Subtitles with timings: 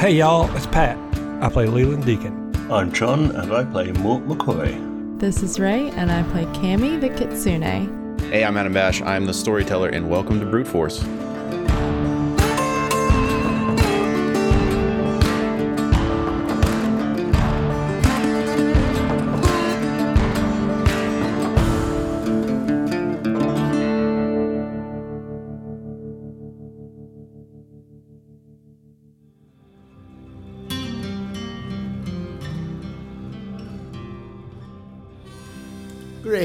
[0.00, 0.96] Hey y'all, it's Pat.
[1.42, 2.56] I play Leland Deacon.
[2.72, 5.20] I'm John, and I play Mort McCoy.
[5.20, 8.18] This is Ray, and I play Cammy the Kitsune.
[8.30, 9.02] Hey, I'm Adam Bash.
[9.02, 11.02] I'm the storyteller, and welcome to Brute Force.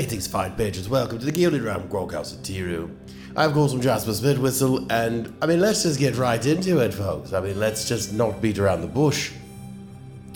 [0.05, 0.87] Greetings, fine patrons.
[0.87, 2.95] Welcome to the Gilded Ram Groghouse at Tiru.
[3.35, 7.33] I'm, of I'm Jasper Spitwhistle, and I mean, let's just get right into it, folks.
[7.33, 9.31] I mean, let's just not beat around the bush.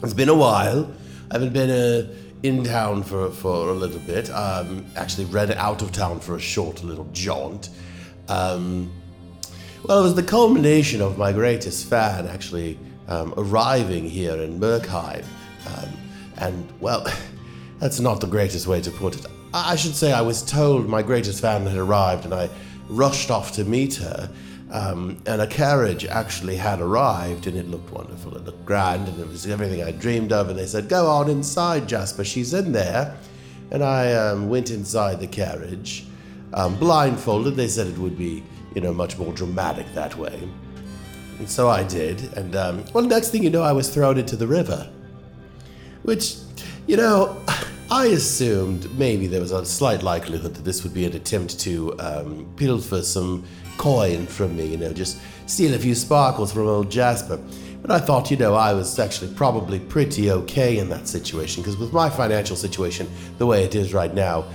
[0.01, 0.91] It's been a while.
[1.29, 2.11] I haven't been uh,
[2.41, 4.31] in town for, for a little bit.
[4.31, 7.69] Um, actually, ran out of town for a short little jaunt.
[8.27, 8.91] Um,
[9.83, 15.23] well, it was the culmination of my greatest fan actually um, arriving here in Merkheim.
[15.67, 15.89] Um,
[16.37, 17.05] and, well,
[17.77, 19.27] that's not the greatest way to put it.
[19.53, 22.49] I should say I was told my greatest fan had arrived and I
[22.87, 24.29] rushed off to meet her.
[24.71, 28.35] Um, and a carriage actually had arrived and it looked wonderful.
[28.37, 30.49] It looked grand and it was everything I dreamed of.
[30.49, 33.17] And they said, Go on inside, Jasper, she's in there.
[33.71, 36.05] And I um, went inside the carriage,
[36.53, 37.55] um, blindfolded.
[37.55, 38.43] They said it would be,
[38.75, 40.47] you know, much more dramatic that way.
[41.39, 42.21] And so I did.
[42.37, 44.87] And, um, well, next thing you know, I was thrown into the river.
[46.03, 46.35] Which,
[46.85, 47.41] you know,
[47.91, 51.99] I assumed maybe there was a slight likelihood that this would be an attempt to
[51.99, 53.43] um, pilfer some
[53.77, 57.39] coin from me, you know, just steal a few sparkles from old Jasper.
[57.81, 61.77] But I thought, you know, I was actually probably pretty okay in that situation, because
[61.77, 63.09] with my financial situation
[63.39, 64.45] the way it is right now,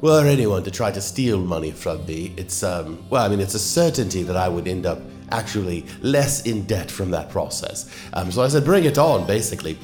[0.00, 3.54] were anyone to try to steal money from me, it's, um, well, I mean, it's
[3.54, 5.00] a certainty that I would end up
[5.32, 7.94] actually less in debt from that process.
[8.14, 9.78] Um, so I said, bring it on, basically.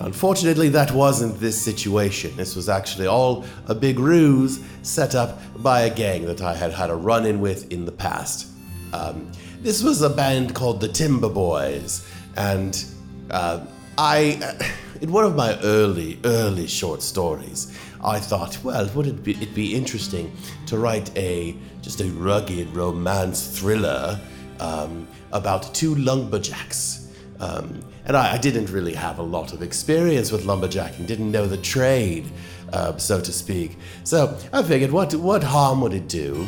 [0.00, 2.36] Unfortunately, that wasn't this situation.
[2.36, 6.72] This was actually all a big ruse set up by a gang that I had
[6.72, 8.46] had a run in with in the past.
[8.92, 12.84] Um, this was a band called the Timber Boys, and
[13.30, 13.60] uh,
[13.98, 14.56] I,
[15.00, 19.52] in one of my early, early short stories, I thought, well, would it be, it
[19.54, 20.32] be interesting
[20.66, 24.20] to write a just a rugged romance thriller
[24.60, 27.12] um, about two lumberjacks?
[27.40, 31.46] Um, and I, I didn't really have a lot of experience with lumberjacking, didn't know
[31.46, 32.26] the trade,
[32.72, 33.76] uh, so to speak.
[34.02, 36.46] So I figured, what what harm would it do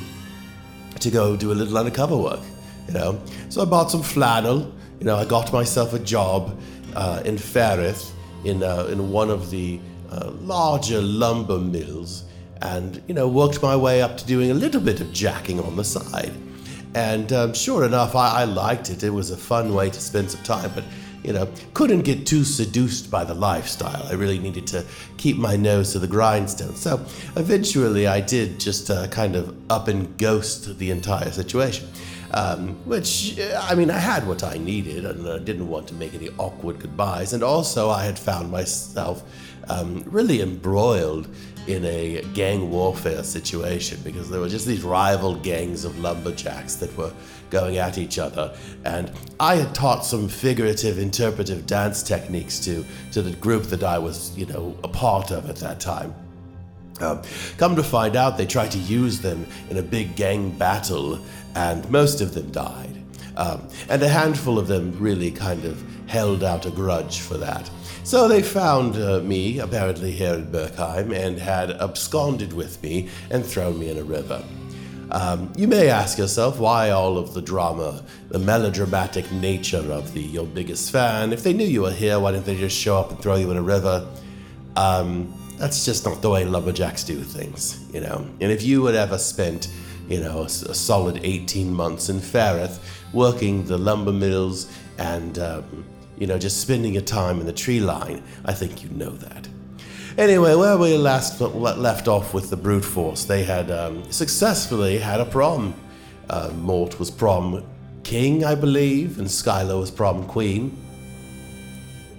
[0.98, 2.40] to go do a little undercover work?
[2.88, 3.20] You know.
[3.50, 4.72] So I bought some flannel.
[4.98, 6.58] You know, I got myself a job
[6.96, 8.10] uh, in Farith
[8.44, 12.24] in uh, in one of the uh, larger lumber mills,
[12.62, 15.76] and you know, worked my way up to doing a little bit of jacking on
[15.76, 16.32] the side.
[16.94, 19.04] And um, sure enough, I, I liked it.
[19.04, 20.82] It was a fun way to spend some time, but
[21.22, 24.06] you know, couldn't get too seduced by the lifestyle.
[24.06, 24.84] I really needed to
[25.16, 26.74] keep my nose to the grindstone.
[26.74, 27.04] So
[27.36, 31.88] eventually, I did just uh, kind of up and ghost the entire situation.
[32.32, 35.94] Um, which, uh, I mean, I had what I needed and I didn't want to
[35.94, 37.32] make any awkward goodbyes.
[37.32, 39.24] And also, I had found myself
[39.68, 41.28] um, really embroiled
[41.66, 46.96] in a gang warfare situation because there were just these rival gangs of lumberjacks that
[46.96, 47.12] were
[47.50, 48.56] going at each other.
[48.84, 53.98] And I had taught some figurative, interpretive dance techniques to, to the group that I
[53.98, 56.14] was, you know, a part of at that time.
[57.56, 61.18] Come to find out, they tried to use them in a big gang battle,
[61.54, 63.02] and most of them died.
[63.36, 67.70] Um, and a handful of them really kind of held out a grudge for that.
[68.04, 73.44] So they found uh, me, apparently here in Berkheim, and had absconded with me and
[73.44, 74.42] thrown me in a river.
[75.12, 80.20] Um, you may ask yourself why all of the drama, the melodramatic nature of the
[80.20, 81.32] your biggest fan.
[81.32, 83.50] If they knew you were here, why didn't they just show up and throw you
[83.50, 84.06] in a river?
[84.76, 88.26] Um, that's just not the way lumberjacks do things, you know.
[88.40, 89.70] And if you had ever spent,
[90.08, 92.78] you know, a, a solid 18 months in Farith
[93.12, 95.84] working the lumber mills and, um,
[96.16, 99.48] you know, just spending your time in the tree line, I think you know that.
[100.16, 105.20] Anyway, where we last left off with the brute force, they had um, successfully had
[105.20, 105.74] a prom.
[106.30, 107.62] Uh, Mort was prom
[108.02, 110.74] king, I believe, and Skylar was prom queen.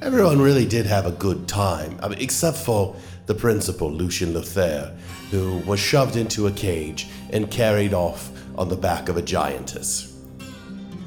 [0.01, 2.95] Everyone really did have a good time, I mean, except for
[3.31, 4.94] the principal, Lucian Lothair,
[5.30, 10.22] who was shoved into a cage and carried off on the back of a giantess.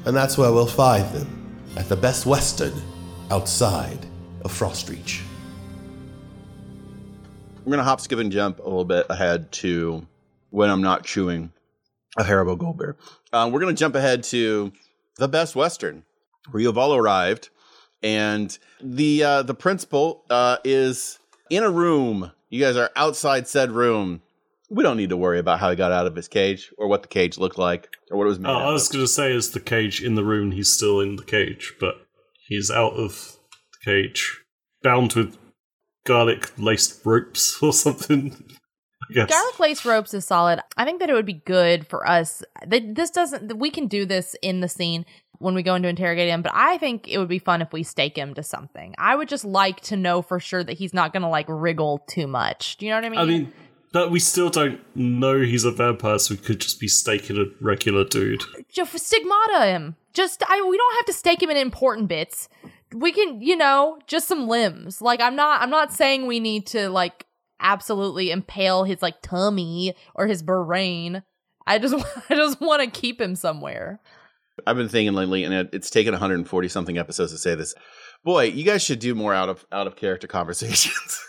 [0.05, 2.73] And that's where we'll find them, at the Best Western,
[3.29, 4.07] outside
[4.43, 5.21] of Frostreach.
[7.57, 10.07] I'm going to hop, skip, and jump a little bit ahead to
[10.49, 11.51] when I'm not chewing
[12.17, 12.95] a Haribo Gold Bear.
[13.33, 14.73] Um, we're going to jump ahead to
[15.17, 16.05] the Best Western.
[16.49, 17.49] where you have all arrived,
[18.01, 21.19] and the uh, the principal uh, is
[21.49, 22.31] in a room.
[22.49, 24.21] You guys are outside said room.
[24.69, 27.01] We don't need to worry about how he got out of his cage or what
[27.03, 28.93] the cage looked like or what it was made Oh, out I was of.
[28.93, 30.51] going to say, is the cage in the room?
[30.51, 31.95] He's still in the cage, but
[32.47, 33.37] he's out of
[33.73, 34.41] the cage,
[34.81, 35.37] bound with
[36.05, 38.35] garlic laced ropes or something.
[39.11, 39.29] I.
[39.29, 40.61] Garlic lace ropes is solid.
[40.77, 42.41] I think that it would be good for us.
[42.65, 43.55] This doesn't.
[43.59, 45.05] We can do this in the scene
[45.39, 47.83] when we go into interrogate him, but I think it would be fun if we
[47.83, 48.95] stake him to something.
[48.97, 51.99] I would just like to know for sure that he's not going to like wriggle
[52.07, 52.77] too much.
[52.77, 53.19] Do you know what I mean?
[53.19, 53.53] I mean,
[53.95, 57.45] but we still don't know he's a vampire, so we could just be staking a
[57.63, 58.43] regular dude.
[58.67, 59.95] just stigmata him.
[60.13, 62.49] Just I we don't have to stake him in important bits.
[62.93, 65.01] We can, you know, just some limbs.
[65.01, 67.25] Like I'm not I'm not saying we need to like
[67.61, 71.23] absolutely impale his like tummy or his brain.
[71.65, 71.95] I just
[72.29, 74.01] I just want to keep him somewhere.
[74.65, 77.75] I've been thinking lately, and it, it's taken 140 something episodes to say this.
[78.23, 81.19] Boy, you guys should do more out of out of character conversations.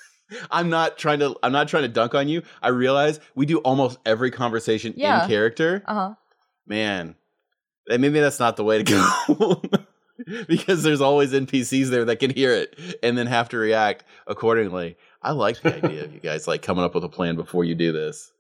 [0.50, 2.42] I'm not trying to I'm not trying to dunk on you.
[2.62, 5.22] I realize we do almost every conversation Yeah.
[5.22, 5.82] in character.
[5.86, 6.14] Uh-huh.
[6.66, 7.14] Man,
[7.90, 9.62] eh, maybe that's not the way to go.
[10.48, 14.96] because there's always NPCs there that can hear it and then have to react accordingly.
[15.22, 17.74] I like the idea of you guys like coming up with a plan before you
[17.74, 18.32] do this.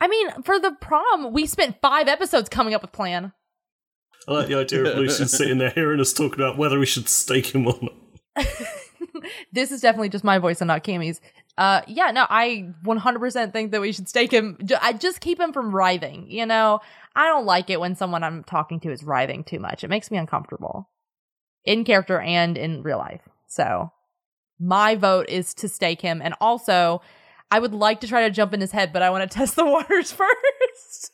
[0.00, 3.32] I mean, for the prom, we spent 5 episodes coming up with plan.
[4.28, 7.08] I like the idea of Lucian sitting there hearing us talking about whether we should
[7.08, 8.46] stake him or not.
[9.52, 11.20] this is definitely just my voice and not Cammy's.
[11.58, 14.58] Uh, yeah, no, I 100% think that we should stake him.
[14.80, 16.30] I just keep him from writhing.
[16.30, 16.80] You know,
[17.14, 19.84] I don't like it when someone I'm talking to is writhing too much.
[19.84, 20.88] It makes me uncomfortable
[21.64, 23.22] in character and in real life.
[23.48, 23.90] So
[24.58, 26.22] my vote is to stake him.
[26.22, 27.02] And also,
[27.50, 29.56] I would like to try to jump in his head, but I want to test
[29.56, 31.12] the waters first.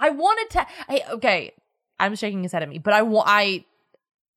[0.00, 0.66] I wanted to.
[0.88, 1.52] I okay,
[1.98, 3.28] I'm shaking his head at me, but I want.
[3.28, 3.64] I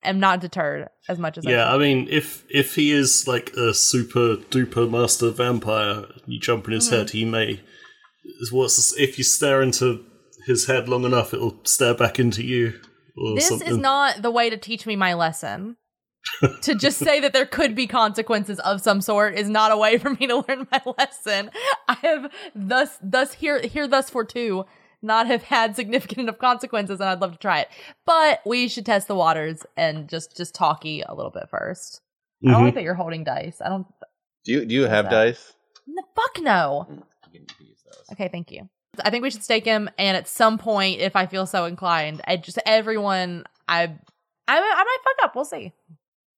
[0.03, 3.51] am not deterred as much as I Yeah, I mean, if if he is like
[3.53, 6.95] a super duper master vampire, you jump in his Mm-hmm.
[6.97, 7.61] head, he may.
[8.51, 10.03] What's this- if you stare into
[10.45, 12.79] his head long enough, it'll stare back into you.
[13.17, 13.67] Or this something.
[13.67, 15.77] is not the way to teach me my lesson.
[16.63, 19.97] to just say that there could be consequences of some sort is not a way
[19.99, 21.51] for me to learn my lesson.
[21.87, 24.65] I have thus thus here here thus for two
[25.01, 27.69] not have had significant enough consequences and I'd love to try it.
[28.05, 32.01] But we should test the waters and just just talky a little bit 1st
[32.43, 32.75] I don't like mm-hmm.
[32.75, 33.61] that you're holding dice.
[33.63, 33.87] I don't
[34.43, 35.11] Do you do you have that?
[35.11, 35.53] dice?
[35.87, 36.87] no, fuck no.
[38.11, 38.69] Okay, thank you.
[39.03, 42.21] I think we should stake him, and at some point, if I feel so inclined,
[42.25, 43.87] I just everyone, I, I,
[44.47, 45.35] I might fuck up.
[45.35, 45.73] We'll see.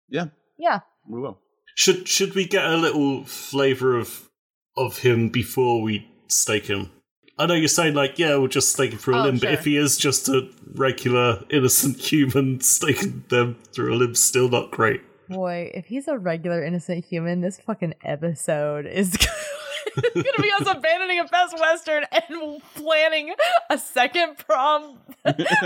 [0.10, 0.27] Yeah,
[0.57, 1.39] Yeah, we will.
[1.75, 4.30] Should should we get a little flavor of
[4.75, 6.92] of him before we stake him?
[7.39, 9.51] I know you're saying like, yeah, we'll just stake him through a Oh, limb, but
[9.51, 14.72] if he is just a regular innocent human, staking them through a limb's still not
[14.72, 15.01] great.
[15.30, 19.16] boy, if he's a regular innocent human, this fucking episode is
[19.95, 23.34] gonna be us abandoning a Best Western and planning
[23.69, 24.98] a second prom,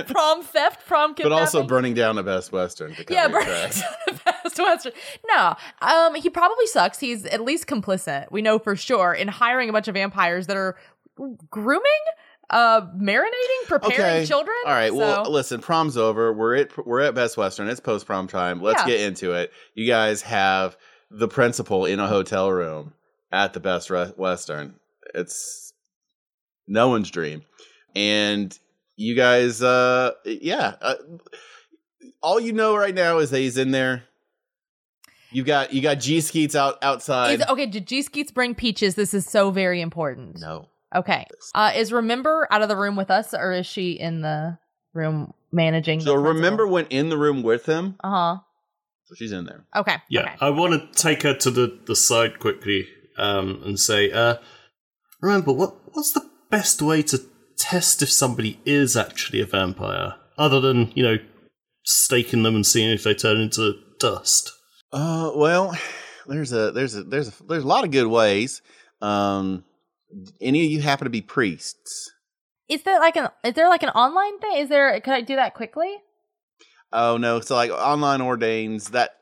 [0.07, 3.81] prom theft, prom But also burning down a Best Western to Yeah, your Bernie's tracks.
[4.07, 4.94] the best Western.
[5.27, 7.00] No, um, he probably sucks.
[7.00, 8.31] He's at least complicit.
[8.31, 10.75] We know for sure in hiring a bunch of vampires that are
[11.50, 11.83] grooming,
[12.50, 14.25] uh, marinating, preparing Okay.
[14.25, 14.56] children.
[14.66, 14.94] All right.
[14.94, 15.61] Well, So- listen.
[15.61, 16.33] Prom's over.
[16.33, 17.68] We're at we're at Best Western.
[17.69, 18.61] It's post prom time.
[18.61, 18.87] Let's Yeah.
[18.87, 19.51] get into it.
[19.73, 20.75] You guys have
[21.09, 22.94] the principal in a hotel room
[23.31, 24.75] at the Best Re- Western.
[25.13, 25.73] It's
[26.68, 27.44] no one's dream,
[27.95, 28.57] and
[28.95, 30.75] you guys, uh, yeah.
[30.81, 30.95] Uh,
[32.21, 34.04] all you know right now is that he's in there.
[35.31, 37.40] You got you got G Skeets out outside.
[37.40, 38.95] is, okay, did G Skeets bring peaches?
[38.95, 40.40] This is so very important.
[40.40, 40.68] no.
[40.94, 41.26] Okay.
[41.56, 44.57] Uh, is Remember out of the room with us, or is she in the
[44.94, 46.02] room managing?
[46.02, 47.95] So remember went in the room with him.
[48.04, 48.38] Uh huh.
[49.06, 49.66] So she's in there.
[49.76, 49.98] Okay.
[50.10, 50.36] Yeah, Okay.
[50.42, 54.36] I want to take her to the, the side quickly um, and say, uh,
[55.21, 57.19] remember, what what's the best way to
[57.57, 61.18] test if somebody is actually a vampire, other than you know
[61.83, 64.52] staking them and seeing if they turn into dust?
[64.94, 65.78] Uh, well,
[66.28, 68.62] there's a there's a there's a there's a lot of good ways.
[69.02, 69.64] Um,
[70.39, 72.11] any of you happen to be priests?
[72.69, 74.57] Is there like an is there like an online thing?
[74.57, 74.99] Is there?
[75.01, 75.97] Could I do that quickly?
[76.94, 79.18] Oh no, so like online ordains that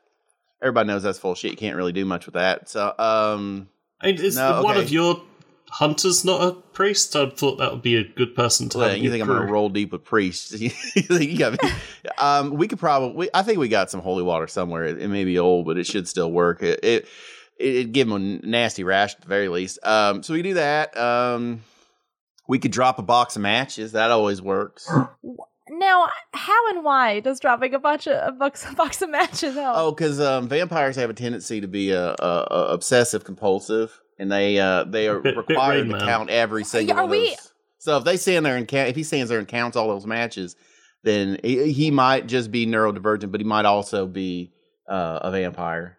[0.62, 1.52] everybody knows that's full shit.
[1.52, 2.68] You can't really do much with that.
[2.68, 3.68] So um,
[4.00, 4.84] I mean, is No, one okay.
[4.84, 5.22] of your
[5.70, 7.14] hunters not a priest?
[7.16, 8.98] I thought that would be a good person to well, have.
[8.98, 10.52] you your think I'm gonna roll deep with priests?
[10.94, 11.70] you got me?
[12.18, 13.30] um, we could probably.
[13.34, 14.84] I think we got some holy water somewhere.
[14.84, 16.62] It, it may be old, but it should still work.
[16.62, 17.08] It it
[17.60, 19.78] it'd give him a nasty rash at the very least.
[19.84, 20.96] Um, so we do that.
[20.96, 21.62] Um,
[22.48, 23.92] we could drop a box of matches.
[23.92, 24.90] That always works.
[25.72, 29.54] Now, how and why does dropping a bunch of a box, a box of matches
[29.54, 29.76] help?
[29.78, 34.32] Oh, because um, vampires have a tendency to be uh, uh, uh, obsessive compulsive, and
[34.32, 37.28] they uh, they are Bit- bit required to count every single are one of we-
[37.28, 37.52] those.
[37.78, 40.06] So if they stand there and count, if he stands there and counts all those
[40.06, 40.56] matches,
[41.04, 44.52] then he, he might just be neurodivergent, but he might also be
[44.88, 45.96] uh, a vampire.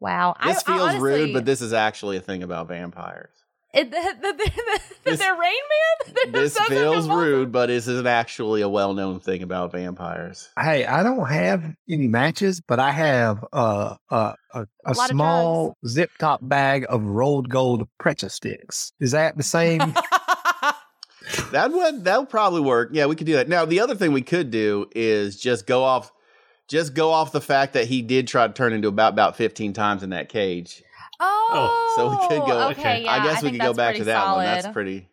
[0.00, 3.30] Wow, This I, I feels honestly- rude, but this is actually a thing about vampires.
[3.74, 6.14] it, that that- that- that This- they're Rain Man.
[6.32, 10.48] They're This feels rude, but this is actually a well-known thing about vampires.
[10.58, 15.76] Hey, I don't have any matches, but I have uh, uh, a, a, A small
[15.86, 18.92] zip top bag of rolled gold pretzel sticks.
[19.00, 19.80] Is that the same?
[21.50, 22.90] That would that would probably work.
[22.92, 23.48] Yeah, we could do that.
[23.48, 26.12] Now, the other thing we could do is just go off,
[26.68, 29.72] just go off the fact that he did try to turn into about about fifteen
[29.72, 30.82] times in that cage.
[31.18, 32.68] Oh, So we could go.
[32.70, 34.36] Okay, yeah, I guess we could go back to that solid.
[34.36, 34.44] one.
[34.44, 35.08] That's pretty.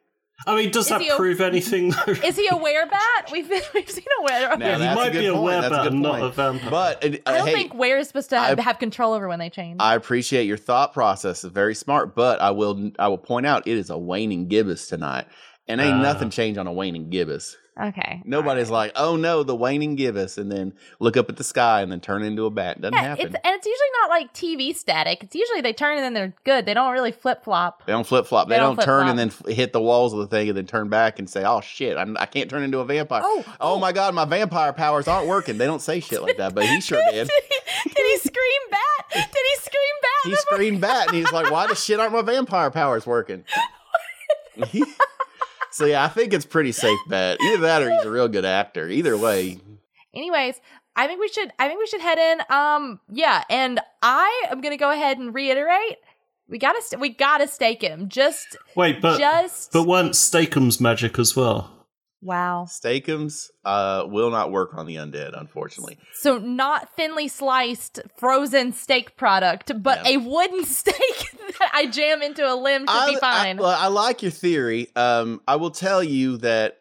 [0.45, 1.93] I mean, does Is that he a- prove anything?
[2.07, 2.91] Is he a werebat?
[3.31, 4.57] We've we've seen a were.
[4.57, 5.63] Now, yeah, he that's a might be a point.
[5.63, 6.69] Werebat and not a vampire.
[6.69, 9.29] But uh, I don't hey, think were is supposed to have, I- have control over
[9.29, 9.77] when they change.
[9.79, 11.45] I appreciate your thought process.
[11.45, 12.13] It's very smart.
[12.15, 15.27] But I will I will point out it is a waning gibbous tonight,
[15.69, 16.01] and ain't Ah.
[16.01, 17.55] nothing changed on a waning gibbous.
[17.79, 21.81] Okay, Nobody's like, oh no, the waning gibbous, and then look up at the sky
[21.81, 22.79] and then turn into a bat.
[22.81, 23.25] Doesn't Yeah, happen.
[23.27, 25.23] it's, and it's usually not like TV static.
[25.23, 26.65] It's usually they turn and then they're good.
[26.65, 27.85] They don't really flip flop.
[27.85, 28.47] They don't flip flop.
[28.47, 30.57] They, They don't, don't turn and then f- hit the walls of the thing and
[30.57, 33.43] then turn back and say, "Oh shit, I'm, I can't turn into a vampire." Oh,
[33.47, 33.79] oh, oh.
[33.79, 35.57] my god, my vampire powers aren't working.
[35.57, 37.27] They don't say shit like that, but he sure did.
[37.27, 38.79] did, he, did he scream bat?
[39.13, 40.09] Did he scream bat?
[40.25, 43.43] He screamed bat, and he's like, "Why the shit aren't my vampire powers working?"
[45.73, 47.37] so yeah, I think it's pretty safe bet.
[47.41, 48.87] Either that or he's a real good actor.
[48.87, 49.59] Either way,
[50.13, 50.61] Anyways,
[50.95, 51.51] I think we should.
[51.57, 52.41] I think we should head in.
[52.55, 55.97] Um, yeah, and I am gonna go ahead and reiterate.
[56.47, 56.81] We gotta.
[56.81, 58.09] St- we gotta stake him.
[58.09, 58.55] Just.
[58.75, 59.71] Wait, but just.
[59.71, 61.82] but weren't Stakeham's magic as well?
[62.23, 62.65] Wow.
[62.67, 65.97] Steakums uh, will not work on the undead, unfortunately.
[66.13, 70.13] So not thinly sliced frozen steak product, but Yeah.
[70.13, 71.27] a wooden steak
[71.59, 73.59] that I jam into a limb should be fine.
[73.59, 74.87] I, well, I like your theory.
[74.95, 76.79] Um, I will tell you that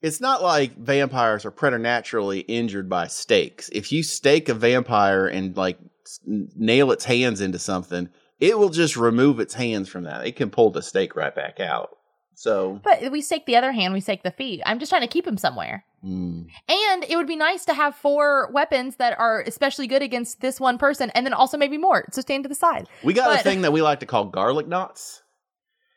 [0.00, 3.68] it's not like vampires are preternaturally injured by stakes.
[3.72, 5.78] If you stake a vampire and like
[6.24, 8.08] nail its hands into something,
[8.38, 10.24] it will just remove its hands from that.
[10.26, 11.90] It can pull the stake right back out.
[12.38, 14.62] So, but we stake the other hand, we stake the feet.
[14.64, 15.84] I'm just trying to keep him somewhere.
[16.04, 16.46] mm.
[16.68, 20.60] And it would be nice to have four weapons that are especially good against this
[20.60, 22.04] one person, and then also maybe more.
[22.12, 22.88] So stand to the side.
[23.02, 25.20] we got a thing that we like to call garlic knots.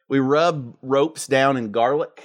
[0.10, 2.24] We rub ropes down in garlic,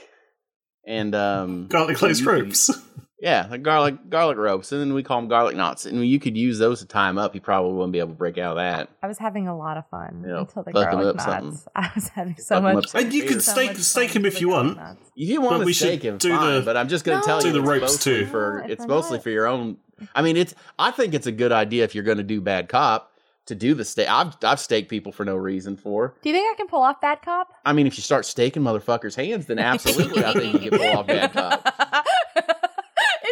[0.87, 2.71] and um, Garlic so lace ropes.
[3.19, 5.87] Yeah, like garlic garlic ropes, and then we call them garlic knots.
[5.87, 7.33] And you could use those to tie him up.
[7.33, 8.91] He probably wouldn't be able to break out of that.
[9.03, 11.25] I was having a lot of fun Yeah, until the fuck him garlic up knots.
[11.25, 11.61] something.
[11.77, 12.95] I was having so Fuck much.
[12.95, 13.31] up And you Here.
[13.31, 14.77] can so stake stake him if you want.
[15.17, 16.55] If you want But to stake him, do fine.
[16.57, 17.23] the- but I'm just going No.
[17.23, 18.27] to tell Do you, the ropes mostly too.
[18.27, 19.79] For If it's we're mostly not- for your own.
[20.15, 20.55] I mean, it's.
[20.79, 23.13] I think it's a good idea if you're going to do bad cop
[23.47, 24.11] to do the stake.
[24.11, 26.15] I've I've staked people for no reason for.
[26.21, 27.49] Do you think I can pull off bad cop?
[27.65, 30.99] I mean, if you start staking motherfuckers' hands, then absolutely, I think you can pull
[30.99, 32.05] off bad cop.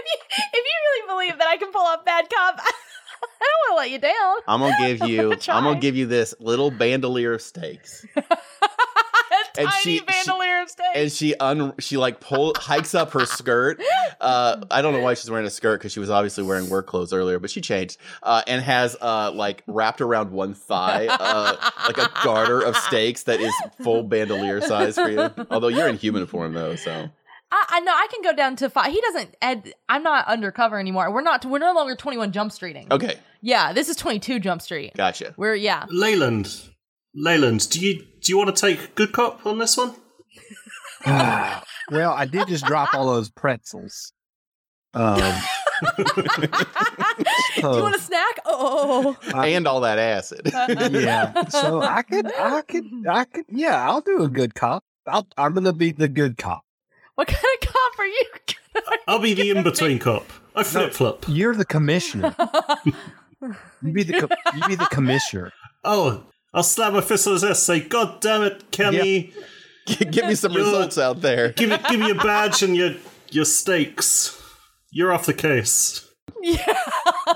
[0.05, 2.63] if you if you really believe that I can pull off bad cop, I
[3.41, 4.37] don't want to let you down.
[4.49, 5.33] I'm gonna give you.
[5.33, 5.61] I'm Try.
[5.61, 8.05] gonna give you this little bandolier of stakes.
[9.57, 10.87] A And tiny she- she- bandolier of steak.
[10.97, 13.81] and she un she like pull hikes up her skirt.
[14.21, 16.87] Uh, I don't know why she's wearing a skirt because she was obviously wearing work
[16.89, 21.57] clothes earlier, but she changed uh, and has uh like wrapped around one thigh uh
[21.87, 25.31] like a garter of steaks that is full bandolier size for you.
[25.51, 27.09] Although you're in human form though, so
[27.55, 28.91] I, I know I can go down to five.
[28.93, 29.37] He doesn't.
[29.41, 31.13] Ed, I'm not undercover anymore.
[31.13, 31.45] We're not.
[31.45, 32.91] We're no longer 21 Jump Streeting.
[32.91, 34.93] okay, Yeah, this is 22 Jump Street.
[34.97, 35.35] gotcha.
[35.37, 35.87] We're yeah.
[35.89, 36.53] Leland,
[37.15, 39.95] Leland, do you do you want to take good cop on this one?
[41.07, 44.13] well, I did just drop all those pretzels.
[44.95, 45.19] Um,
[45.97, 46.03] Do
[47.63, 48.39] you want a snack?
[48.45, 50.43] Oh, and all that acid.
[50.93, 51.45] yeah.
[51.49, 53.45] So I could, I could, I could.
[53.49, 54.85] Yeah, I'll do a good cop.
[55.07, 56.63] I'll, I'm gonna be the good cop.
[57.15, 58.25] What kind of cop are you?
[59.07, 60.27] I'll be the in between cop.
[60.55, 61.25] I flip flop.
[61.29, 62.35] You're the commissioner.
[63.83, 65.53] You be the, co- you be the commissioner.
[65.85, 67.59] Oh, I'll slap my fist on his ass.
[67.61, 69.33] Say, God damn it, Kenny!
[69.87, 71.51] Give me some You're- results out there.
[71.53, 72.95] Give me give me your badge and your
[73.31, 74.41] your stakes.
[74.91, 76.09] You're off the case.
[76.41, 76.79] Yeah.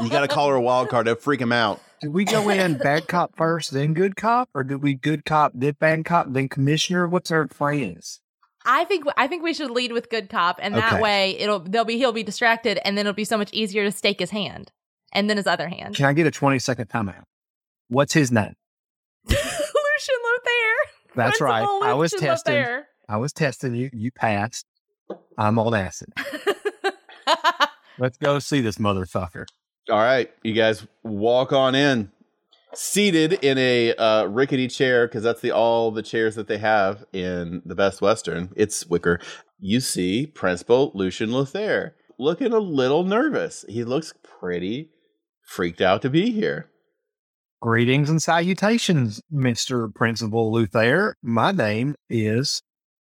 [0.01, 1.07] You got to call her a wild card.
[1.07, 1.81] They'll freak him out.
[2.01, 5.53] Did we go in bad cop first, then good cop, or did we good cop,
[5.55, 7.09] then bad cop, then commissioner?
[7.09, 8.21] What's our plans?
[8.71, 11.03] I think I think we should lead with good cop, and that Okay.
[11.03, 13.91] way it'll they'll be he'll be distracted, and then it'll be so much easier to
[13.91, 14.71] stake his hand,
[15.13, 15.97] and then his other hand.
[15.97, 17.23] Can I get a 20 second timeout?
[17.89, 18.55] What's his name?
[19.29, 19.39] Lucian
[20.25, 20.75] Lothair.
[21.17, 21.61] That's right.
[21.65, 22.55] Principal I was Lucian testing.
[22.55, 22.87] Lothair.
[23.09, 23.89] I was testing you.
[23.95, 24.67] You passed.
[25.39, 26.13] I'm on acid.
[27.99, 29.47] Let's go see this motherfucker.
[29.91, 32.11] All right, you guys walk on in.
[32.75, 37.05] Seated in a uh, rickety chair, because that's the all the chairs that they have
[37.13, 38.51] in the Best Western.
[38.57, 39.21] It's wicker.
[39.59, 43.65] You see Principal Lucian Lothair looking a little nervous.
[43.69, 44.91] He looks pretty
[45.43, 46.69] freaked out to be here.
[47.61, 49.93] Greetings and salutations, Mr.
[49.93, 51.17] Principal Luther.
[51.23, 52.63] My name is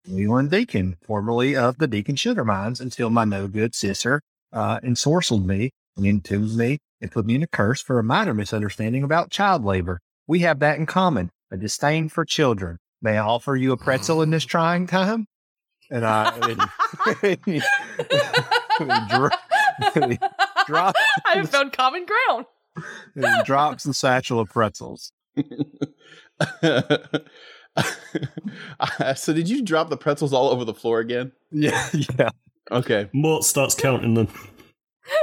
[0.07, 4.21] Leland Deacon, formerly of the Deacon Sugar Mines, until my no good sister
[4.53, 8.35] uh, ensorcelled me and entombed me and put me in a curse for a minor
[8.35, 10.01] misunderstanding about child labor.
[10.27, 12.79] We have that in common a disdain for children.
[13.03, 14.49] May I offer you a pretzel in this oh.
[14.49, 15.27] trying time?
[15.91, 16.33] And I
[17.23, 17.63] and,
[18.81, 19.29] and dro-
[19.95, 20.19] and
[20.67, 20.95] drop,
[21.27, 22.47] I have found common ground.
[23.15, 25.13] and drops the satchel of pretzels.
[29.15, 31.33] so, did you drop the pretzels all over the floor again?
[31.51, 32.31] Yeah, yeah.
[32.71, 33.11] Okay.
[33.13, 34.29] Mort starts counting them.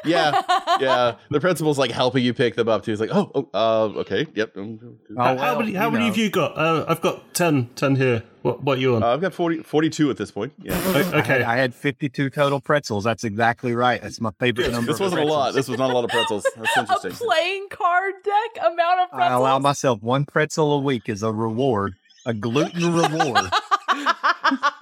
[0.06, 0.42] Yeah,
[0.80, 1.16] yeah.
[1.30, 2.92] The principal's like helping you pick them up too.
[2.92, 4.56] He's like, oh, oh uh, okay, yep.
[4.58, 5.74] um, Oh, how well, many?
[5.74, 6.08] How many know.
[6.08, 6.58] have you got?
[6.58, 8.24] Uh, I've got 10, 10 here.
[8.42, 8.64] What?
[8.64, 9.04] What you on?
[9.04, 10.54] Uh, I've got 40, 42 at this point.
[10.62, 10.74] Yeah.
[10.86, 11.44] O- I had, okay.
[11.44, 13.04] I had 52 total pretzels.
[13.04, 14.02] That's exactly right.
[14.02, 14.92] That's my favorite number.
[14.92, 15.54] This wasn't a lot.
[15.54, 16.48] This was not a lot of pretzels.
[16.76, 19.32] That's a playing card deck amount of Pretzels?
[19.32, 21.96] I allow myself one pretzel a week as a reward,
[22.26, 23.46] a gluten reward.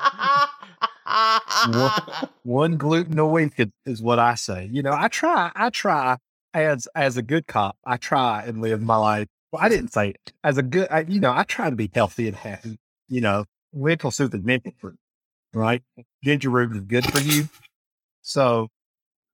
[1.68, 3.54] one, one gluten a week
[3.86, 4.70] is, what I say.
[4.72, 6.18] You know, I try, I try
[6.54, 7.78] as as a good cop.
[7.86, 9.28] I try and live my life.
[9.52, 10.88] Well, I didn't say it as a good.
[10.92, 12.78] I, you know, I try to be healthy and happy.
[13.08, 14.42] You know, lentil soup is
[14.80, 14.98] fruit,
[15.54, 15.82] right?
[16.24, 17.48] Ginger root is good for you.
[18.22, 18.68] So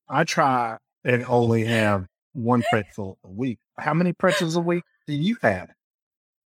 [0.07, 3.59] I try and only have one pretzel a week.
[3.77, 5.69] How many pretzels a week do you have?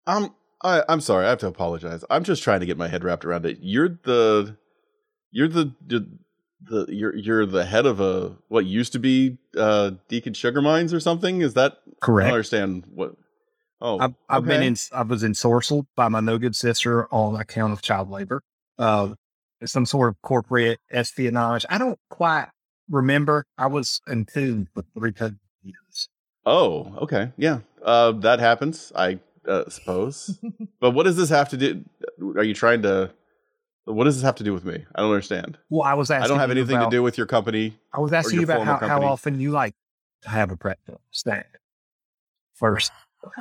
[0.05, 1.25] Um, I, I'm sorry.
[1.25, 2.03] I have to apologize.
[2.09, 3.59] I'm just trying to get my head wrapped around it.
[3.61, 4.55] You're the,
[5.37, 6.07] you're the, the,
[6.63, 10.95] the you're you're the head of a what used to be uh Deacon Sugar Mines
[10.95, 11.41] or something.
[11.41, 12.25] Is that I Correct.
[12.25, 13.15] don't understand what.
[13.79, 14.75] Oh, I've, I've been in.
[14.91, 18.41] I was ensorcelled by my no good sister on account of child labor.
[18.79, 19.13] Uh,
[19.63, 21.67] some sort of corporate espionage.
[21.69, 22.47] I don't quite
[22.89, 23.45] remember.
[23.59, 25.13] I was entombed with three
[25.61, 26.09] years.
[26.47, 27.59] Oh, okay, yeah.
[27.83, 28.91] Uh, that happens.
[28.95, 30.39] I uh, suppose.
[30.79, 31.85] but what does this have to do?
[32.35, 33.11] Are you trying to?
[33.87, 34.85] What does this have to do with me?
[34.95, 35.57] I don't understand.
[35.69, 36.25] Well, I was asking.
[36.25, 37.77] I don't have anything about- to do with your company.
[37.93, 39.75] I was asking you about how, how often you like
[40.23, 41.59] to have a pretzel snack
[42.53, 42.91] first.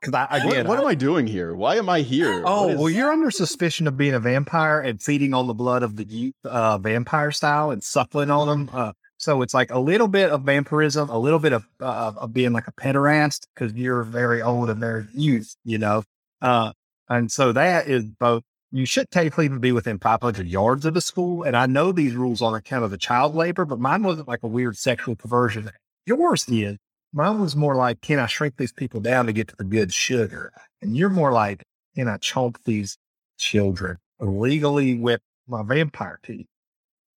[0.00, 1.54] Because I What, again, what I- am I doing here?
[1.54, 2.42] Why am I here?
[2.44, 5.54] Oh, What is- well, you're under suspicion of being a vampire and feeding on the
[5.54, 8.70] blood of the youth, uh, vampire style and suckling on them.
[8.70, 12.34] Uh, so it's like a little bit of vampirism, a little bit of uh, of
[12.34, 16.02] being like a pederast because you're very old and they're youth, you know.
[16.42, 16.72] Uh,
[17.08, 18.42] and so that is both.
[18.74, 21.44] You should technically even be within 500 yards of the school.
[21.44, 24.42] And I know these rules on account of the child labor, but mine wasn't like
[24.42, 25.70] a weird sexual perversion.
[26.06, 26.76] Yours is.
[27.12, 29.92] Mine was more like, can I shrink these people down to get to the good
[29.92, 30.52] sugar?
[30.82, 31.62] And you're more like,
[31.94, 32.98] can I chomp these
[33.38, 36.48] children illegally with my vampire teeth?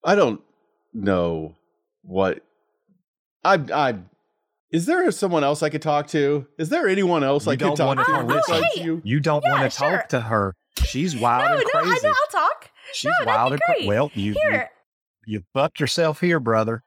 [0.04, 0.40] I don't
[0.94, 1.56] know
[2.02, 2.38] what.
[3.44, 3.94] I I.
[4.70, 6.46] Is there someone else I could talk to?
[6.56, 8.84] Is there anyone else You I could talk wanna to hey!
[8.84, 9.02] you?
[9.04, 9.90] You don't Yeah, want to sure.
[9.90, 10.54] talk to her.
[10.84, 12.06] She's wild no, and no, crazy.
[12.06, 12.14] I know.
[12.14, 12.70] I'll talk.
[12.92, 13.88] She's no, wild and crazy.
[13.88, 14.70] Well, you, you Here,
[15.26, 16.82] you fucked yourself here, brother.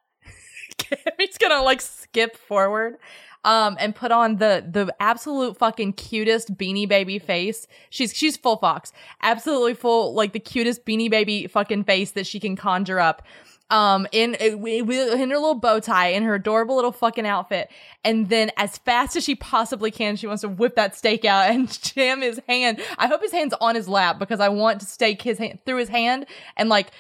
[1.18, 2.98] He's gonna like skip forward
[3.44, 8.58] um and put on the the absolute fucking cutest beanie baby face she's she's full
[8.58, 13.24] fox absolutely full like the cutest beanie baby fucking face that she can conjure up
[13.72, 17.72] um in in her little bow tie in her adorable little fucking outfit
[18.04, 21.50] and then as fast as she possibly can she wants to whip that steak out
[21.50, 24.86] and jam his hand i hope his hand's on his lap because i want to
[24.86, 26.26] stake his hand through his hand
[26.58, 26.92] and like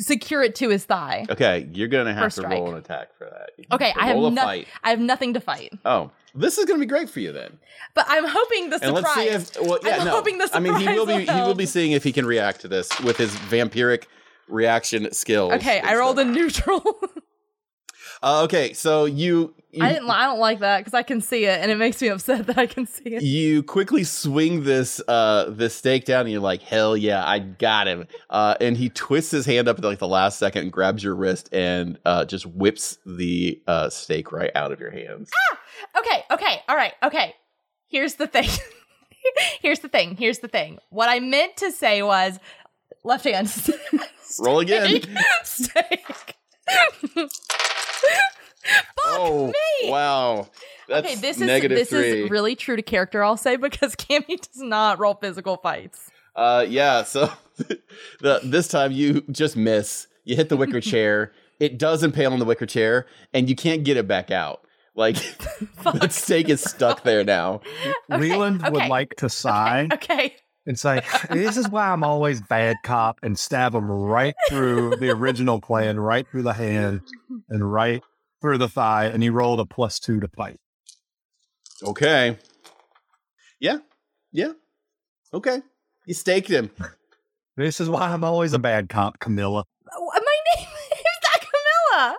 [0.00, 3.50] secure it to his thigh Okay, you're gonna have to roll an attack for that.
[3.74, 4.68] Okay, I have roll a no- fight.
[4.84, 7.58] I have nothing to fight, Oh, this is gonna be great for you then.
[7.94, 9.56] but I'm hoping the And let's see surprise.
[9.56, 10.10] if well, yeah, I'm no.
[10.10, 10.70] hoping the surprise.
[10.70, 12.68] I mean, he will be surprise he will be seeing if he can react to
[12.68, 14.04] this with his vampiric
[14.48, 15.52] reaction skills.
[15.54, 16.82] okay, I rolled a neutral.
[18.22, 20.08] Uh, okay, so you, you I didn't.
[20.08, 22.56] I don't like that because I can see it, and it makes me upset that
[22.56, 23.22] I can see it.
[23.22, 27.86] you quickly swing this uh this stake down and you're like hell yeah i got
[27.86, 31.04] him uh and he twists his hand up at like the last second and grabs
[31.04, 35.30] your wrist and uh just whips the uh stake right out of your hands
[35.98, 37.34] Okay, okay, all right, okay.
[37.88, 38.48] Here's the thing.
[39.60, 40.16] Here's the thing.
[40.16, 40.78] Here's the thing.
[40.90, 42.38] What I meant to say was
[43.04, 43.48] left hand.
[44.40, 45.00] roll again
[45.44, 46.36] Steak.
[49.04, 49.90] oh me.
[49.90, 50.48] wow
[50.88, 53.22] that's okay, this is this three is really true to character.
[53.24, 56.10] I'll say because Cammy does not roll physical fights.
[56.34, 57.30] uh yeah so
[58.20, 62.38] the this time you just miss you hit the wicker chair it does impale on
[62.38, 64.60] the wicker chair, and you can't get it back out.
[64.94, 65.16] Like
[65.82, 67.60] the stake is stuck there now.
[68.08, 70.36] Leland would like to sigh Okay.
[70.66, 71.00] And say,
[71.30, 75.98] "This is why I'm always bad cop," and stab him right through the original plan,
[75.98, 77.02] right through the hand,
[77.48, 78.02] and right
[78.40, 79.06] through the thigh.
[79.06, 80.58] And he rolled a plus two to fight.
[81.82, 82.38] Okay.
[83.60, 83.78] Yeah.
[84.32, 84.52] Yeah.
[85.32, 85.62] Okay.
[86.06, 86.70] You staked him.
[87.58, 89.64] This is why I'm always a bad cop, Camilla.
[89.90, 90.20] Oh, My
[90.60, 92.16] name is that Camilla.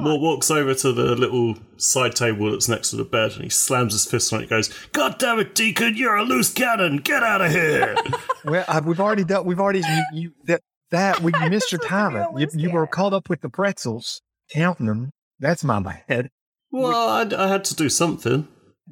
[0.00, 3.48] Mort walks over to the little side table that's next to the bed and he
[3.50, 6.98] slams his fist on it and goes, God damn it, Deacon, you're a loose cannon.
[6.98, 7.94] Get out of here.
[8.44, 9.46] Well, uh, we've already done.
[9.46, 12.18] We've already you, you that that we you missed your This timing.
[12.34, 15.12] real You, you were caught up with the pretzels, counting them.
[15.40, 16.28] That's my bad.
[16.70, 18.46] well, I, I had to do something.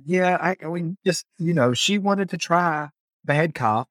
[0.07, 2.89] Yeah, I, I mean, just you know, she wanted to try
[3.27, 3.91] bad cop.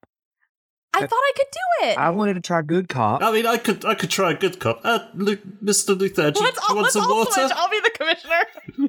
[0.94, 1.98] I thought I could do it.
[1.98, 3.22] I wanted to try good cop.
[3.22, 4.80] I mean, I could I could try a good cop.
[4.84, 5.98] Uh, Lu- Mr.
[5.98, 7.30] Luther, do you, let's do you want let's some all water?
[7.32, 7.52] switch.
[7.54, 8.42] I'll be the commissioner.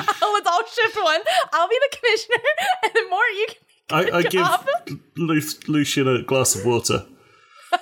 [0.00, 1.20] let's all shift one.
[1.52, 2.36] I'll be the commissioner,
[2.84, 3.56] and then more you can
[4.06, 4.66] be I, I good give cop.
[5.16, 7.06] Lu- Lucian a glass of water.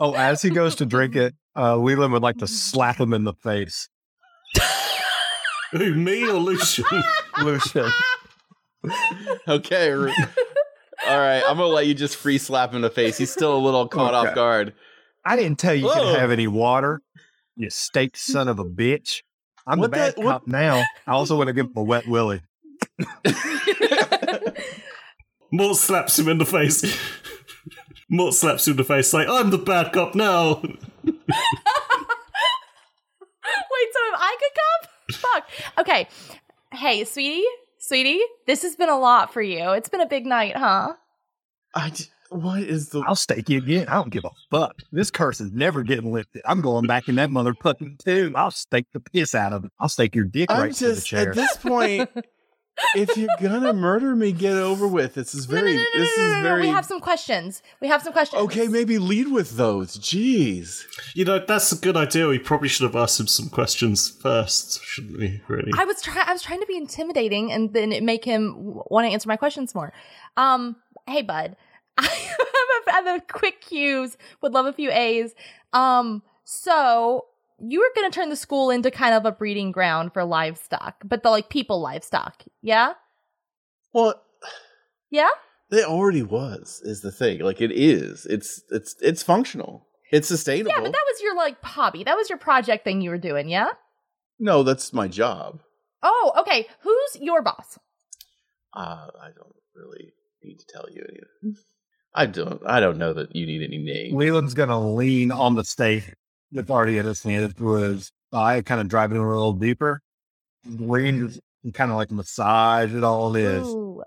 [0.00, 3.22] Oh, as he goes to drink it, uh, Leland would like to slap him in
[3.22, 3.88] the face.
[5.70, 6.84] Who, me or Lucian?
[7.40, 7.88] Lucian.
[9.46, 9.90] Okay.
[9.92, 10.12] Ru-
[11.06, 11.42] All right.
[11.46, 13.16] I'm gonna let you just free slap him in the face.
[13.18, 14.28] He's still a little caught Okay.
[14.30, 14.74] off guard.
[15.24, 17.00] I didn't tell you you could have any water.
[17.56, 19.22] You staked son of a bitch.
[19.66, 20.82] I'm What the bad the- what- cop now.
[21.06, 22.42] I also want to give him a wet willy.
[25.52, 26.84] Mort slaps him in the face.
[28.10, 30.60] Mort slaps him in the face, like, I'm the bad cop now.
[30.64, 31.14] Wait,
[33.92, 34.90] so am I good cop?
[35.12, 35.48] Fuck.
[35.78, 36.08] Okay.
[36.72, 37.44] Hey, sweetie,
[37.86, 39.70] sweetie, this has been a lot for you.
[39.72, 40.94] It's been a big night, huh?
[41.74, 41.90] I.
[41.90, 43.00] j- What is the?
[43.06, 43.86] I'll stake you again.
[43.88, 44.76] I don't give a fuck.
[44.92, 46.42] This curse is never getting lifted.
[46.46, 48.34] I'm going back in that motherfucking tomb.
[48.36, 49.70] I'll stake the piss out of it.
[49.78, 51.30] I'll stake your dick I'm right to the chair.
[51.30, 52.10] at this point.
[52.94, 55.14] if you're gonna murder me, get over with.
[55.14, 55.76] This is No, no, very.
[55.76, 56.42] no, no, this no, no, is no, no.
[56.42, 56.60] very.
[56.62, 57.62] We have some questions.
[57.80, 58.42] We have some questions.
[58.42, 59.96] Okay, maybe lead with those.
[59.98, 60.84] Jeez.
[61.14, 62.26] You know, that's a good idea.
[62.28, 65.72] We probably should have asked him some questions first, shouldn't we, really?
[65.78, 66.28] I was trying.
[66.28, 68.54] I was trying to be intimidating, and then make him
[68.90, 69.92] want to answer my questions more.
[70.36, 71.56] Um, hey, bud,
[71.98, 74.16] I have a, I have a quick Q's.
[74.42, 75.34] Would love a few A's.
[75.72, 77.26] Um, so
[77.60, 80.96] you were going to turn the school into kind of a breeding ground for livestock,
[81.04, 82.42] but the like people livestock.
[82.62, 82.94] Yeah,
[83.92, 84.20] Well,
[85.10, 85.28] yeah.
[85.70, 86.80] it already was.
[86.84, 87.40] Is the thing.
[87.40, 88.26] Like it is.
[88.26, 89.86] It's it's it's functional.
[90.12, 90.70] It's sustainable.
[90.72, 92.04] Yeah, but that was your like hobby.
[92.04, 93.48] That was your project thing you were doing.
[93.48, 93.68] Yeah.
[94.38, 95.60] no, that's my job.
[96.02, 96.66] Oh, okay.
[96.82, 97.78] Who's your boss?
[98.74, 100.12] Uh, I don't really
[100.42, 101.54] need to tell you any.
[102.14, 102.60] I don't.
[102.66, 104.14] I don't know that you need any name.
[104.16, 106.12] Leland's gonna lean on the stake
[106.54, 110.00] that's already in his hand through his thigh, kind of driving it a little deeper.
[110.66, 113.62] Lean and kind of like massage it all in.
[113.62, 114.02] Ooh,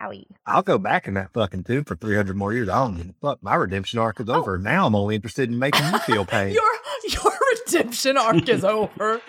[0.00, 0.24] owie.
[0.46, 2.68] I'll go back in that fucking tube for 300 more years.
[2.68, 3.42] I don't give a fuck.
[3.42, 4.58] My redemption arc is over.
[4.58, 6.54] Now I'm only interested in making you feel pain.
[6.54, 6.62] Your
[7.08, 7.32] your
[7.66, 9.20] redemption arc is over.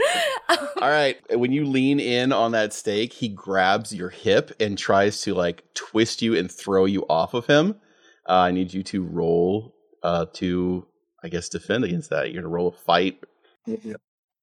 [0.50, 1.18] All right.
[1.38, 5.64] When you lean in on that stake, he grabs your hip and tries to like
[5.74, 7.76] twist you and throw you off of him.
[8.28, 10.86] Uh, I need you to roll uh, to,
[11.24, 12.32] I guess, defend against that.
[12.32, 13.24] You're gonna roll a fight.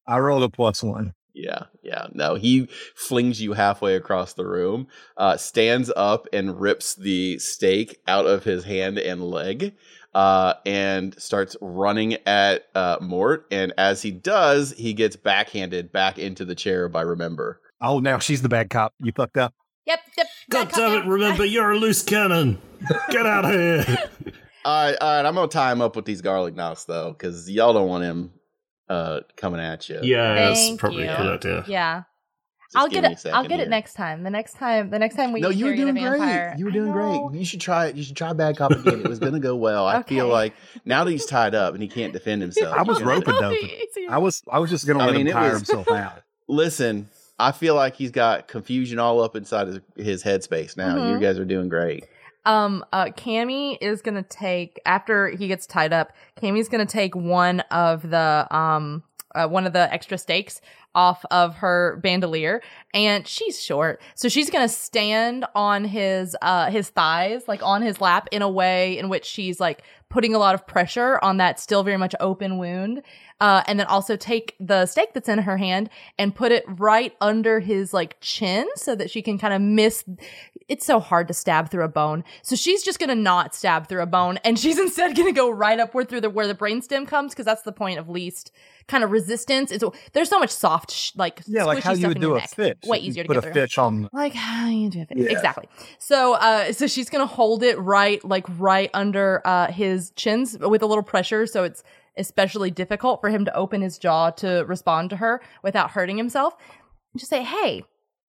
[0.06, 1.14] I rolled a plus one.
[1.34, 2.06] Yeah, yeah.
[2.12, 4.86] No, he flings you halfway across the room,
[5.18, 9.74] uh, stands up and rips the stake out of his hand and leg,
[10.14, 13.46] uh, and starts running at uh, Mort.
[13.50, 17.60] And as he does, he gets backhanded back into the chair by Remember.
[17.82, 18.94] Oh, now she's the bad cop.
[19.00, 19.52] You fucked up.
[19.84, 20.26] yep, yep.
[20.48, 22.58] God damn it, cop- remember, you're a loose cannon.
[23.10, 23.98] Get out of here.
[24.66, 25.26] All right, all right.
[25.26, 28.33] I'm gonna tie him up with these garlic knots though, because y'all don't want him
[28.88, 30.00] uh, coming at you.
[30.02, 31.11] Yeah, that's probably you.
[31.11, 31.64] a good idea.
[31.68, 32.02] Yeah,
[32.72, 33.11] Just I'll get it.
[33.11, 34.24] I'll second get it next time.
[34.24, 34.90] The next time.
[34.90, 35.40] The next time we.
[35.40, 36.55] No, you were doing great.
[36.59, 37.38] You were doing great.
[37.38, 37.94] You should try it.
[37.96, 39.00] You should try bad cop again.
[39.02, 39.87] it was gonna go well.
[39.87, 40.52] I feel like
[40.85, 42.76] now that he's tied up and he can't defend himself.
[42.76, 43.70] I was you're roping doping.
[44.11, 46.22] I was I was just gonna I let mean, him it tire was- himself out.
[46.48, 50.94] Listen, I feel like he's got confusion all up inside his, his headspace now.
[50.96, 51.20] You Mhm.
[51.20, 52.05] guys are doing great.
[52.46, 56.12] Um, uh, Cammy is gonna take after he gets tied up.
[56.40, 59.02] Cammy's gonna take one of the um,
[59.35, 60.61] uh, one of the extra stakes
[60.94, 62.62] off of her bandolier,
[62.94, 68.00] and she's short, so she's gonna stand on his uh his thighs, like on his
[68.00, 71.59] lap, in a way in which she's like putting a lot of pressure on that
[71.61, 73.02] still very much open wound.
[73.40, 77.14] Uh, and then also take the stake that's in her hand and put it right
[77.20, 80.04] under his like chin so that she can kind of miss
[80.68, 82.24] it's so hard to stab through a bone.
[82.42, 85.79] So she's just gonna not stab through a bone, and she's instead gonna go right
[85.79, 88.50] upward through the where the brainstem comes, because that's the point of least
[88.88, 89.72] kind of resistance.
[89.72, 92.50] It's there's so much soft, sh- like Yeah, like how you would do a neck.
[92.50, 92.76] fish.
[92.85, 93.62] Way easier to put get a through.
[93.62, 94.09] fish on.
[94.12, 95.09] Like how you do it.
[95.14, 95.31] Yeah.
[95.31, 95.68] Exactly.
[95.98, 100.83] So uh so she's gonna hold it right like right under uh his chins with
[100.83, 101.83] a little pressure so it's
[102.16, 106.55] especially difficult for him to open his jaw to respond to her without hurting himself.
[107.12, 107.83] And just say, hey,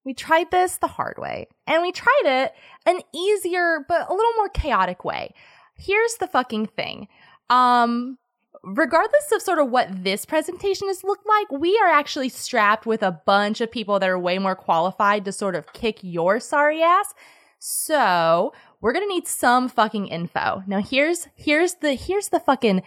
[0.07, 1.49] we tried this the hard way.
[1.67, 2.53] And we tried it
[2.85, 5.33] an easier but a little more chaotic way.
[5.75, 7.09] Here's the fucking thing.
[7.49, 8.17] Um
[8.63, 13.03] regardless of sort of what this presentation has looked like, we are actually strapped with
[13.03, 16.81] a bunch of people that are way more qualified to sort of kick your sorry
[16.81, 17.13] ass.
[17.59, 20.63] So we're gonna need some fucking info.
[20.67, 22.81] Now here's here's the here's the fucking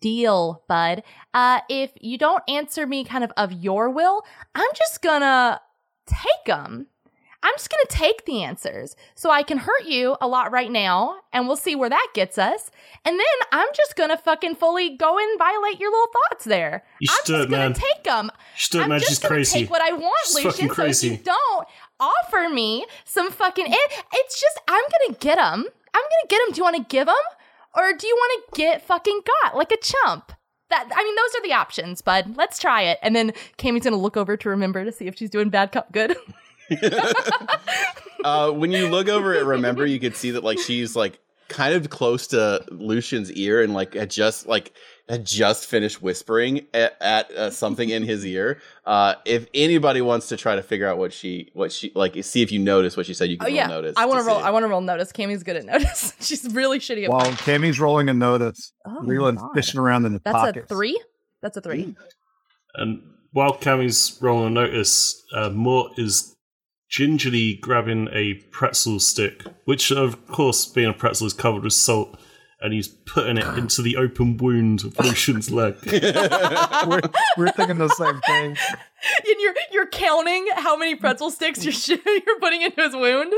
[0.00, 1.02] deal, bud.
[1.34, 4.22] Uh, if you don't answer me kind of of your will,
[4.54, 5.60] I'm just gonna
[6.06, 6.86] take them.
[7.44, 11.16] I'm just gonna take the answers so I can hurt you a lot right now,
[11.32, 12.70] and we'll see where that gets us.
[13.04, 16.84] And then I'm just gonna fucking fully go and violate your little thoughts there.
[17.00, 18.26] You I'm just gonna take them.
[18.26, 18.98] You should do it, I'm man.
[19.00, 19.58] just She's gonna crazy.
[19.60, 20.68] take what I want, She's Lucian.
[20.68, 21.06] So crazy.
[21.14, 21.66] if you don't
[21.98, 25.64] offer me some fucking, it, it's just I'm gonna get them.
[25.94, 26.52] I'm gonna get them.
[26.54, 27.16] Do you want to give them,
[27.74, 30.31] or do you want to get fucking got like a chump?
[30.72, 32.34] That I mean, those are the options, bud.
[32.34, 32.98] Let's try it.
[33.02, 35.92] And then Cammy's gonna look over to remember to see if she's doing bad cop
[35.92, 36.16] good.
[38.24, 41.74] uh, when you look over at Remember, you could see that like she's like kind
[41.74, 44.72] of close to Lucian's ear and like had just like
[45.12, 48.60] had just finished whispering at, at uh, something in his ear.
[48.86, 52.40] Uh, if anybody wants to try to figure out what she what she like, see
[52.42, 53.94] if you notice what she said, you can oh roll yeah, notice.
[53.96, 54.38] I want to roll.
[54.38, 54.42] it.
[54.42, 55.12] I want to roll notice.
[55.12, 56.14] Cammy's good at notice.
[56.20, 57.10] she's really shitty at.
[57.10, 59.50] While Cammy's rolling a notice, Oh, Leland's God.
[59.54, 60.64] fishing around in the That's pockets.
[60.70, 61.00] a three.
[61.42, 61.94] That's a three.
[62.74, 66.34] And while Cammy's rolling a notice, uh, Mort is
[66.88, 72.18] gingerly grabbing a pretzel stick, which, of course, being a pretzel, is covered with salt,
[72.62, 75.76] and he's putting it into the open wound of Lucian's leg.
[75.86, 77.00] we're,
[77.36, 78.56] we're thinking the same thing.
[79.26, 83.32] and you're you're counting how many pretzel sticks you're you're putting into his wound.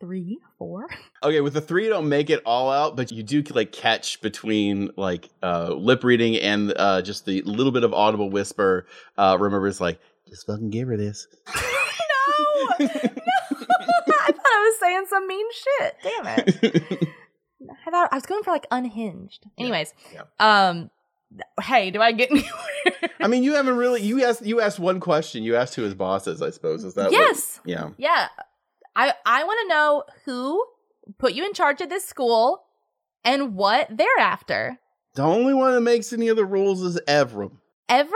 [0.00, 0.88] Three, four.
[1.22, 4.20] Okay, with the three, you don't make it all out, but you do like catch
[4.20, 8.86] between like uh, lip reading and uh, just the little bit of audible whisper.
[9.16, 11.26] Uh, remembers like, just fucking give her this.
[11.46, 11.62] no,
[12.80, 12.86] no.
[12.86, 15.94] I thought I was saying some mean shit.
[16.02, 17.08] Damn it.
[17.86, 19.46] I thought I was going for like unhinged.
[19.58, 19.92] Anyways,
[20.40, 20.90] um,
[21.62, 23.10] hey, do I get anywhere?
[23.20, 24.02] I mean, you haven't really.
[24.02, 24.44] You asked.
[24.44, 25.42] You asked one question.
[25.42, 26.42] You asked who his boss is.
[26.42, 27.04] I suppose is that.
[27.04, 27.60] what- yes.
[27.64, 27.90] yeah.
[27.98, 28.28] Yeah.
[28.96, 30.64] I I want to know who
[31.18, 32.62] put you in charge of this school
[33.24, 34.78] and what they're after.
[35.14, 37.58] The only one that makes any of the rules is Evram.
[37.88, 38.10] Evram?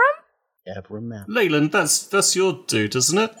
[0.67, 1.25] Evram Map.
[1.27, 3.31] Leland, that's that's your dude, isn't it?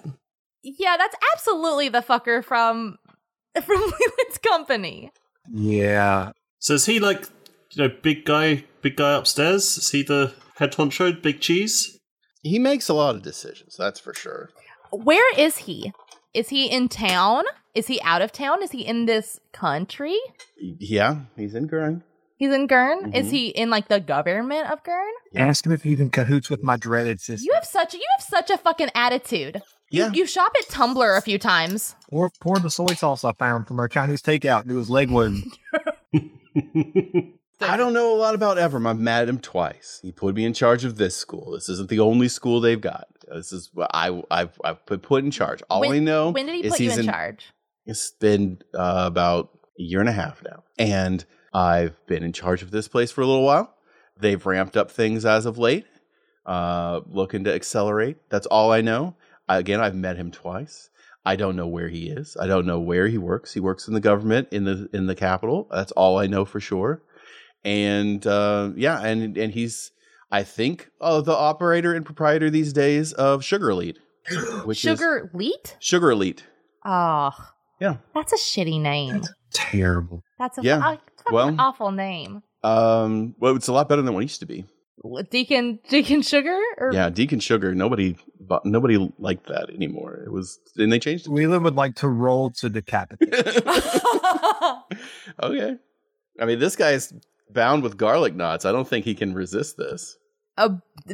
[0.63, 2.97] Yeah, that's absolutely the fucker from
[3.63, 5.11] from Leland's company.
[5.51, 6.31] Yeah.
[6.59, 7.27] So is he like,
[7.71, 9.77] you know, big guy, big guy upstairs?
[9.77, 11.97] Is he the head honcho, big cheese?
[12.41, 13.75] He makes a lot of decisions.
[13.77, 14.49] That's for sure.
[14.91, 15.93] Where is he?
[16.33, 17.43] Is he in town?
[17.75, 18.63] Is he out of town?
[18.63, 20.17] Is he in this country?
[20.57, 22.03] Yeah, he's in Gurn.
[22.37, 23.13] He's in Gurn?
[23.13, 23.31] Is Mhm.
[23.31, 25.11] he in like the government of Gurn?
[25.35, 27.43] Ask him if he's in cahoots with my dreaded sister.
[27.43, 29.61] You have such you have such a fucking attitude.
[29.91, 30.11] Yeah.
[30.13, 31.95] You shop at Tumblr a few times.
[32.09, 35.43] Or pour the soy sauce I found from our Chinese takeout into his leg wound.
[37.61, 38.87] I don't know a lot about Evram.
[38.87, 39.99] I've met him twice.
[40.01, 41.51] He put me in charge of this school.
[41.51, 43.07] This isn't the only school they've got.
[43.27, 45.61] This is what I I've, I've put put in charge.
[45.69, 47.51] All when, I know When did he is put you he's in, charge?
[47.85, 52.61] It's been uh, about a year and a half now, and I've been in charge
[52.61, 53.75] of this place for a little while.
[54.17, 55.85] They've ramped up things as of late,
[56.45, 58.17] uh, looking to accelerate.
[58.29, 59.15] That's all I know.
[59.49, 60.89] Again, I've met him twice.
[61.25, 62.37] I don't know where he is.
[62.39, 63.53] I don't know where he works.
[63.53, 65.67] He works in the government in the in the capital.
[65.71, 67.01] That's all I know for sure.
[67.65, 69.91] And uh, yeah, and and he's
[70.31, 73.97] I think uh, the operator and proprietor these days of Sugar Elite,
[74.65, 75.75] which Sugar Leet?
[75.79, 76.45] Sugar Elite.
[76.85, 77.31] Oh,
[77.81, 77.97] Yeah.
[78.15, 79.23] that's a shitty name.
[79.51, 80.23] Terrible.
[80.37, 80.99] That's a, Yeah, a fucking
[81.31, 82.43] well- awful name.
[82.63, 84.65] Um, well, it's a lot better than what it used to be.
[85.29, 86.59] Deacon Deacon Sugar?
[86.77, 87.73] Or Yeah, Deacon Sugar.
[87.73, 90.23] Nobody, bu- nobody liked that anymore.
[90.25, 93.29] It was, and they changed Leland would like to roll to decapitate.
[93.31, 93.63] it.
[95.43, 95.77] okay.
[96.39, 97.13] I mean, this guy's
[97.49, 98.65] bound with garlic knots.
[98.65, 100.17] I don't think he can resist this.
[100.57, 100.69] Uh,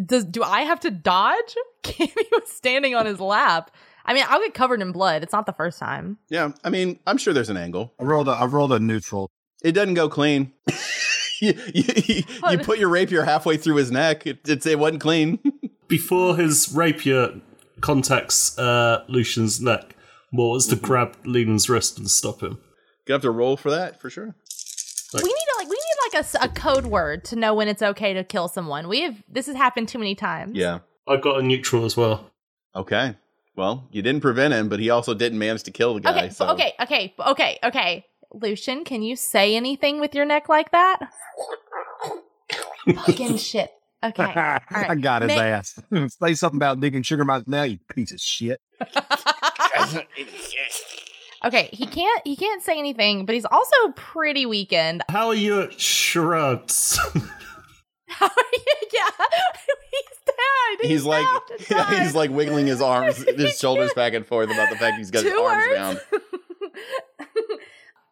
[0.05, 1.55] does do I have to dodge?
[1.83, 3.71] Cammy was standing on his lap.
[4.05, 5.23] I mean, I'll get covered in blood.
[5.23, 6.17] It's not the first time.
[6.29, 7.93] Yeah, I mean, I'm sure there's an angle.
[7.99, 9.29] I rolled a, I rolled a neutral.
[9.63, 10.51] It doesn't go clean.
[11.41, 14.25] you, you, you, you put your rapier halfway through his neck.
[14.27, 15.39] It, it's, it wasn't clean.
[15.87, 17.39] Before his rapier
[17.81, 19.95] contacts uh, Lucian's neck,
[20.31, 22.57] More is to grab Leland's wrist and stop him.
[23.07, 24.35] You have to roll for that for sure.
[25.13, 27.53] Like- we need to like we need like a s- a, code word to know
[27.53, 28.87] when it's okay to kill someone.
[28.87, 30.55] We have this has happened too many times.
[30.57, 30.79] Yeah.
[31.07, 32.31] I've got a neutral as well.
[32.75, 33.15] Okay.
[33.55, 36.17] Well, you didn't prevent him, but he also didn't manage to kill the guy.
[36.25, 36.29] Okay.
[36.31, 36.47] so.
[36.49, 36.73] Okay.
[36.81, 37.13] Okay.
[37.19, 37.59] Okay.
[37.63, 38.05] Okay.
[38.41, 40.99] Lucian, can you say anything with your neck like that?
[42.93, 43.71] Fucking shit.
[44.03, 44.23] Okay.
[44.69, 45.79] I got his Ma- ass.
[46.21, 48.61] Say something about digging sugar in my now, you piece of shit.
[51.43, 51.69] okay.
[51.71, 52.21] He can't.
[52.23, 55.01] He can't say anything, but he's also pretty weakened.
[55.09, 56.99] How are you at shrugs?
[58.07, 58.63] How are you?
[58.93, 59.09] Yeah.
[59.91, 60.87] He's dead.
[60.87, 62.03] He's like out and died.
[62.03, 65.23] he's like wiggling his arms, his shoulders back and forth about the fact he's got
[65.23, 65.75] his arms words?
[65.75, 65.97] down.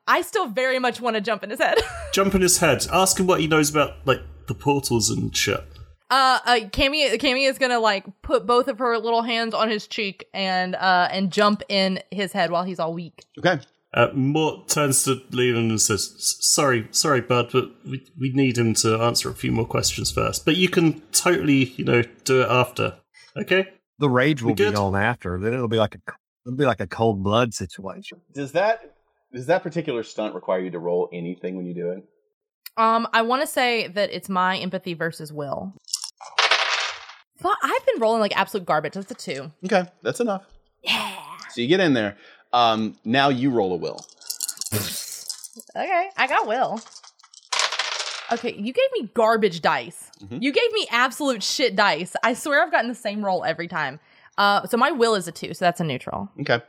[0.07, 1.77] I still very much want to jump in his head.
[2.13, 2.85] Jump in his head.
[2.91, 5.63] Ask him what he knows about like the portals and shit.
[6.11, 9.87] Uh, uh Cammy, Cammy is gonna like put both of her little hands on his
[9.87, 13.23] cheek and uh and jump in his head while he's all weak.
[13.39, 13.59] Okay.
[13.95, 18.73] Uh, Mort turns to Leland and says, "Sorry, sorry, bud, but we, we need him
[18.75, 20.45] to answer a few more questions first.
[20.45, 22.97] But you can totally, you know, do it after.
[23.37, 23.69] Okay?
[23.99, 24.75] The rage will be good?
[24.75, 25.39] on after.
[25.39, 25.99] Then it'll be like a
[26.45, 28.21] it'll be like a cold blood situation.
[28.33, 28.95] Does that
[29.33, 32.03] does that particular stunt require you to roll anything when you do it?
[32.77, 35.73] Um, I want to say that it's my empathy versus will.
[37.41, 38.93] But I've been rolling like absolute garbage.
[38.93, 39.51] That's a two.
[39.65, 40.45] Okay, that's enough.
[40.81, 41.15] Yeah.
[41.51, 42.17] So you get in there.
[42.51, 43.99] Um, now you roll a will.
[45.75, 46.79] Okay, I got will.
[48.31, 50.09] Okay, you gave me garbage dice.
[50.23, 50.41] Mhm.
[50.41, 52.15] You gave me absolute shit dice.
[52.23, 53.99] I swear I've gotten the same roll every time.
[54.37, 56.29] Uh, so my will is a two, so that's a neutral.
[56.41, 56.61] Okay.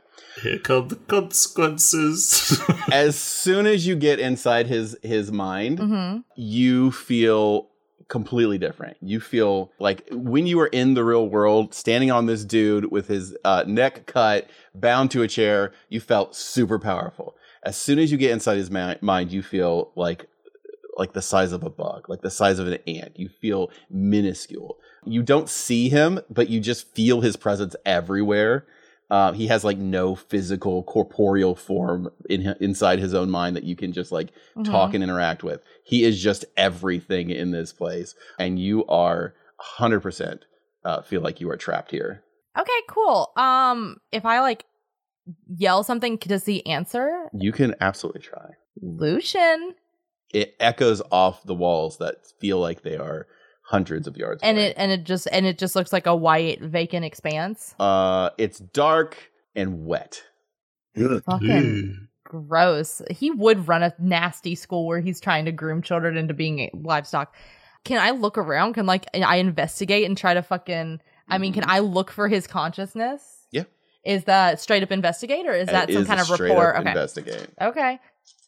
[0.43, 2.61] Here come the consequences.
[2.91, 6.19] As soon as you get inside his his mind, Mm-hmm.
[6.35, 7.69] you feel
[8.07, 8.97] completely different.
[9.01, 13.07] You feel like when you were in the real world, standing on this dude with
[13.07, 17.35] his uh, neck cut, bound to a chair, you felt super powerful.
[17.63, 20.27] As soon as you get inside his ma- mind, you feel like
[20.97, 23.19] like the size of a bug, like the size of an ant.
[23.19, 24.77] You feel minuscule.
[25.05, 28.65] You don't see him, but you just feel his presence everywhere.
[29.09, 33.75] Uh, he has like no physical corporeal form in inside his own mind that you
[33.75, 34.31] can just like
[34.63, 35.61] talk and interact with.
[35.83, 40.45] He is just everything in this place, and you are hundred percent
[40.83, 42.23] uh, feel like you are trapped here.
[42.57, 43.31] Okay, cool.
[43.35, 44.65] Um, if I like
[45.47, 47.29] yell something, does he answer?
[47.33, 48.51] You can absolutely try.
[48.81, 49.75] Lucian,
[50.33, 53.27] It echoes off the walls that feel like they are
[53.67, 54.41] hundreds of yards.
[54.43, 54.67] and away.
[54.67, 57.73] it and it just and it just looks like a white vacant expanse.
[57.79, 60.23] uh, it's dark and wet.
[60.95, 63.01] Fucking gross.
[63.09, 67.33] He would run a nasty school where he's trying to groom children into being livestock.
[67.83, 68.73] Can I look around?
[68.73, 71.01] Can like I investigate and try to fucking?
[71.27, 73.23] I mean, can I look for his consciousness?
[73.51, 73.63] Yeah.
[74.03, 76.75] Is that straight up investigate or is that It some is kind of straight report?
[76.75, 76.89] up Okay.
[76.91, 77.47] Investigate.
[77.59, 77.99] Okay.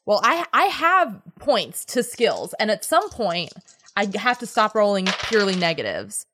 [0.06, 3.52] Well, I I have points to skills, and at some point,
[3.98, 6.26] I have to stop rolling purely negatives,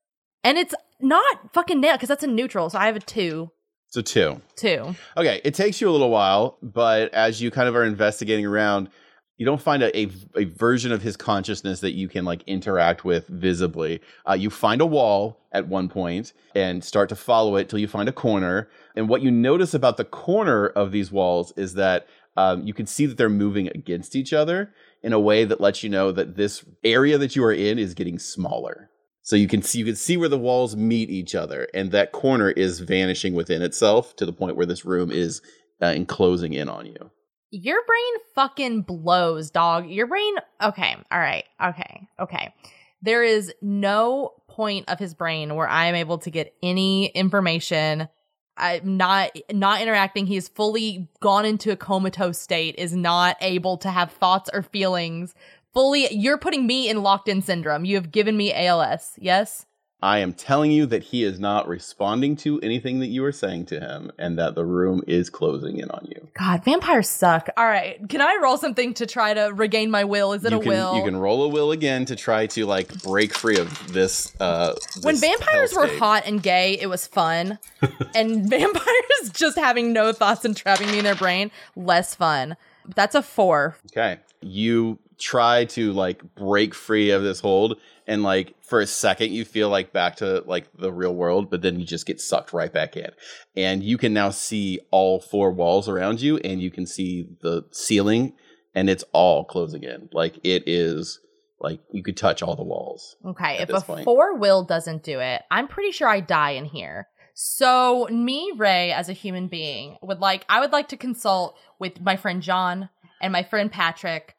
[0.43, 3.51] and it's not fucking nail because that's a neutral, so I have a two,
[3.87, 4.41] So two.
[4.55, 4.95] two.
[5.17, 8.89] Okay, it takes you a little while, but as you kind of are investigating around,
[9.37, 13.03] you don't find a, a, a version of his consciousness that you can like interact
[13.03, 14.01] with visibly.
[14.29, 17.87] Uh, you find a wall at one point and start to follow it till you
[17.87, 18.69] find a corner.
[18.95, 22.85] And what you notice about the corner of these walls is that um, you can
[22.85, 24.71] see that they're moving against each other
[25.03, 27.93] in a way that lets you know that this area that you are in is
[27.93, 28.89] getting smaller.
[29.21, 32.11] So you can see you can see where the walls meet each other, and that
[32.11, 35.41] corner is vanishing within itself to the point where this room is
[35.81, 37.11] uh, enclosing in on you.
[37.51, 39.87] Your brain fucking blows, dog.
[39.87, 40.33] Your brain.
[40.61, 40.95] Okay.
[41.11, 41.45] All right.
[41.63, 42.07] Okay.
[42.19, 42.53] Okay.
[43.01, 48.09] There is no point of his brain where I am able to get any information.
[48.57, 50.27] I'm not not interacting.
[50.27, 52.75] He's fully gone into a comatose state.
[52.77, 55.33] Is not able to have thoughts or feelings.
[55.73, 57.83] Fully, you're putting me in locked in syndrome.
[57.83, 59.13] You have given me ALS.
[59.17, 59.65] Yes.
[60.03, 63.67] I am telling you that he is not responding to anything that you are saying
[63.67, 66.27] to him, and that the room is closing in on you.
[66.37, 67.47] God, vampires suck.
[67.55, 67.97] All right.
[68.09, 70.33] Can I roll something to try to regain my will?
[70.33, 70.97] Is it you a can will?
[70.97, 74.33] you can roll a will again to try to like break free of this.
[74.41, 77.57] Uh, when this vampires were hot and gay, it was fun.
[78.13, 82.57] and vampires just having no thoughts and trapping me in their brain, less fun.
[82.93, 83.77] That's a four.
[83.91, 84.19] Okay.
[84.41, 89.45] You try to like break free of this hold and like for a second you
[89.45, 92.73] feel like back to like the real world but then you just get sucked right
[92.73, 93.09] back in.
[93.55, 97.65] And you can now see all four walls around you and you can see the
[97.71, 98.33] ceiling
[98.75, 100.09] and it's all closing in.
[100.11, 101.19] Like it is
[101.59, 103.15] like you could touch all the walls.
[103.25, 104.03] Okay, if a point.
[104.03, 107.07] four will doesn't do it, I'm pretty sure I die in here.
[107.33, 112.01] So me, Ray, as a human being, would like I would like to consult with
[112.01, 112.89] my friend John
[113.21, 114.32] and my friend Patrick.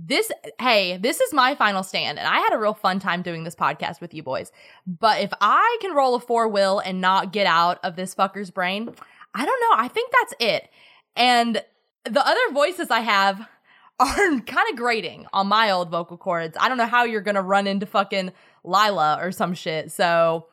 [0.00, 0.30] This
[0.60, 3.56] hey, this is my final stand, and I had a real fun time doing this
[3.56, 4.52] podcast with you boys.
[4.86, 8.52] But if I can roll a four will and not get out of this fucker's
[8.52, 8.94] brain,
[9.34, 9.82] I don't know.
[9.82, 10.70] I think that's it.
[11.16, 11.60] And
[12.04, 13.40] the other voices I have
[13.98, 16.56] are kind of grating on my old vocal cords.
[16.60, 18.30] I don't know how you're gonna run into fucking
[18.62, 19.90] Lila or some shit.
[19.90, 20.46] So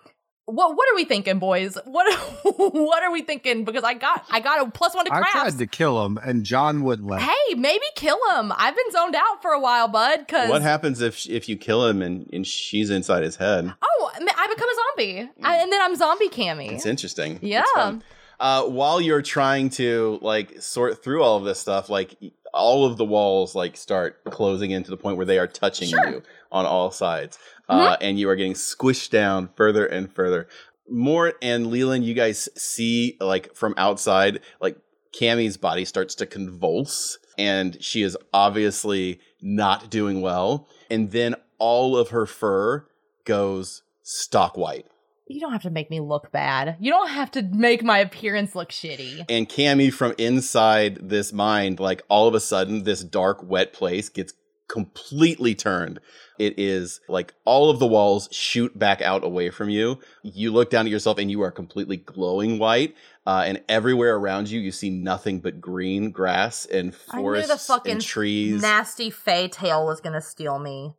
[0.46, 1.78] what what are we thinking, boys?
[1.86, 3.64] What what are we thinking?
[3.66, 6.44] Because I got I got a plus one to I tried to kill him, and
[6.44, 7.22] John wouldn't let.
[7.22, 8.52] Hey, maybe kill him.
[8.56, 10.20] I've been zoned out for a while, bud.
[10.20, 13.74] Because What happens if if you kill him and, and she's inside his head?
[13.82, 16.72] oh, I I become a zombie, I, and then I'm zombie Cammy.
[16.72, 17.40] It's interesting.
[17.42, 17.64] Yeah.
[17.78, 18.04] It's.
[18.38, 22.18] Uh, while you're trying to like sort through all of this stuff, like
[22.54, 25.88] all of the walls like start closing in to the point where they are touching
[25.88, 26.10] Sure.
[26.10, 27.38] you on all sides,
[27.70, 30.48] uh, and you are getting squished down further and further.
[30.88, 34.78] Mort and Leland, you guys see like from outside, like
[35.20, 40.68] Cammy's body starts to convulse, and she is obviously not doing well.
[40.90, 42.88] And then all of her fur
[43.24, 44.86] goes stock white.
[45.28, 46.78] You don't have to make me look bad.
[46.80, 49.26] You don't have to make my appearance look shitty.
[49.28, 54.10] and Cammy from inside this mind, like all of a sudden, this dark, wet place
[54.10, 54.34] gets
[54.68, 56.00] completely turned.
[56.38, 60.00] It is like all of the walls shoot back out away from you.
[60.24, 62.96] You look down at yourself and you are completely glowing white.
[63.26, 67.74] Uh, and everywhere around you, you see nothing but green grass and I forests the
[67.74, 68.62] fucking and trees.
[68.62, 70.94] Nasty Fey tail was gonna steal me.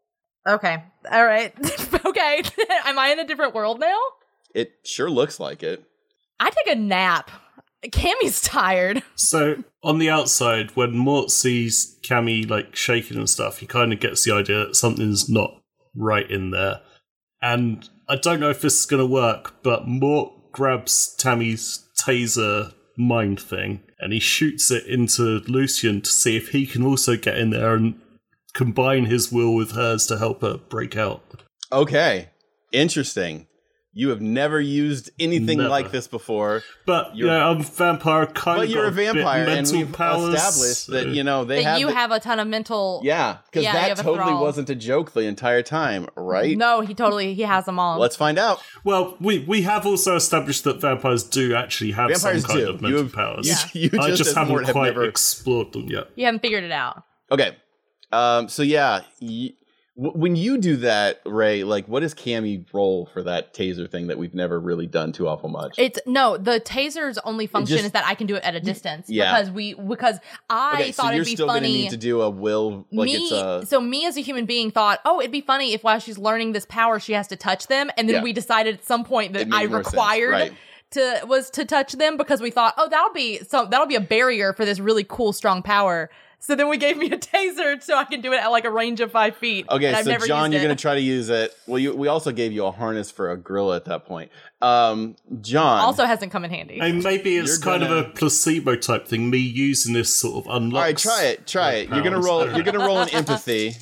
[0.49, 0.83] Okay.
[1.11, 1.53] All right.
[2.07, 2.43] okay.
[2.85, 3.99] Am I in a different world now?
[4.57, 5.85] it sure looks like it.
[6.41, 7.31] I take a nap.
[7.93, 9.03] Cammy's tired.
[9.19, 13.99] So on the outside, when Mort sees Cammy like shaking and stuff, he kind of
[13.99, 15.61] gets the idea that something's not
[15.97, 16.81] right in there.
[17.43, 22.73] And I don't know if this is going to work, but Mort grabs Tammy's taser
[22.97, 27.39] mind thing and he shoots it into Lucian to see if he can also get
[27.39, 28.01] in there and
[28.53, 31.23] combine his will with hers to help her break out.
[31.73, 32.31] Okay,
[32.73, 33.47] interesting.
[33.99, 35.71] You have never used anything Never.
[35.71, 36.63] like this before.
[36.85, 38.27] But You're- yeah, I'm a vampire.
[38.27, 41.71] Kind But you're a vampire, and mental we've powers, established that you know they that
[41.71, 41.79] have.
[41.81, 43.01] you the- have a ton of mental.
[43.05, 46.59] yeah, because Yeah, that have a totally wasn't a joke the entire time, right?
[46.59, 47.99] No, he totally he has them all.
[47.99, 48.61] Let's find out.
[48.85, 52.69] Well, we we have also established that vampires do actually have Vampires some kind do.
[52.75, 53.49] of mental You have- powers.
[53.49, 53.57] Yeah.
[53.73, 56.09] You I just, just haven't Mort have quite never- explored them yet.
[56.17, 57.03] you haven't figured it out.
[57.33, 57.57] Okay,
[58.13, 59.53] um, so yeah, y- w-
[59.99, 64.19] when you do that, Ray, like, what does Cammy roll for that taser thing that
[64.19, 65.75] we've never really done too awful much?
[65.79, 68.61] It's no, the taser's only function just- is that I can do it at a
[68.61, 69.33] distance yeah.
[69.33, 70.19] because we because
[70.51, 71.73] I okay, so thought you're it'd be funny.
[71.73, 73.65] need to do a will, like me, a.
[73.65, 76.53] so me as a human being thought, oh, it'd be funny if while she's learning
[76.53, 78.23] this power, she has to touch them, and then Yeah.
[78.23, 80.53] we decided at some point that I required right.
[80.91, 84.01] to was to touch them because we thought, oh, that'll be so that'll be a
[84.01, 86.11] barrier for this really cool strong power.
[86.47, 88.71] So then we gave me a taser so I can do it at like a
[88.71, 89.67] range of five feet.
[89.69, 90.67] Okay, and I've so never John, used you're it.
[90.67, 91.53] going to try to use it.
[91.67, 94.31] Well, you, we also gave you a harness for a gorilla at that point.
[94.63, 96.79] Um, John, also hasn't come in handy.
[96.81, 99.29] And maybe it's You're kind gonna- of a placebo type thing.
[99.29, 100.77] Me using this sort of unlocks.
[100.77, 101.89] all right, try it, try it.
[101.89, 102.49] You're gonna roll.
[102.55, 103.75] You're gonna roll an empathy.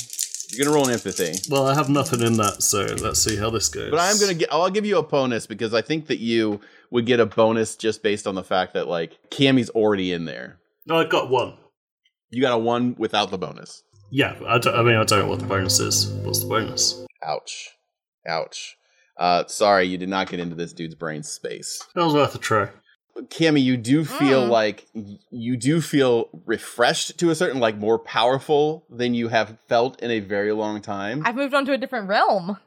[0.53, 1.33] You're gonna roll an empathy.
[1.51, 3.91] Well, I have nothing in that, so let's see how this goes.
[3.91, 4.51] But I'm gonna get.
[4.51, 6.61] I'll give you a bonus because I think that you
[6.91, 10.57] would get a bonus just based on the fact that like Cammy's already in there.
[10.87, 11.59] No, I got one.
[12.31, 13.83] You got a one without the bonus.
[14.11, 16.09] Yeah, I, don't, I mean, I don't know what the bonus is.
[16.25, 17.05] What's the bonus?
[17.23, 17.71] Ouch,
[18.27, 18.77] ouch.
[19.17, 21.83] Uh, sorry, you did not get into this dude's brain space.
[21.95, 22.69] That was worth a try.
[23.29, 24.51] Cammy, you do feel Mm.
[24.51, 24.87] like
[25.31, 30.11] you do feel refreshed to a certain like more powerful than you have felt in
[30.11, 31.23] a very long time.
[31.25, 32.59] I've moved on to a different realm.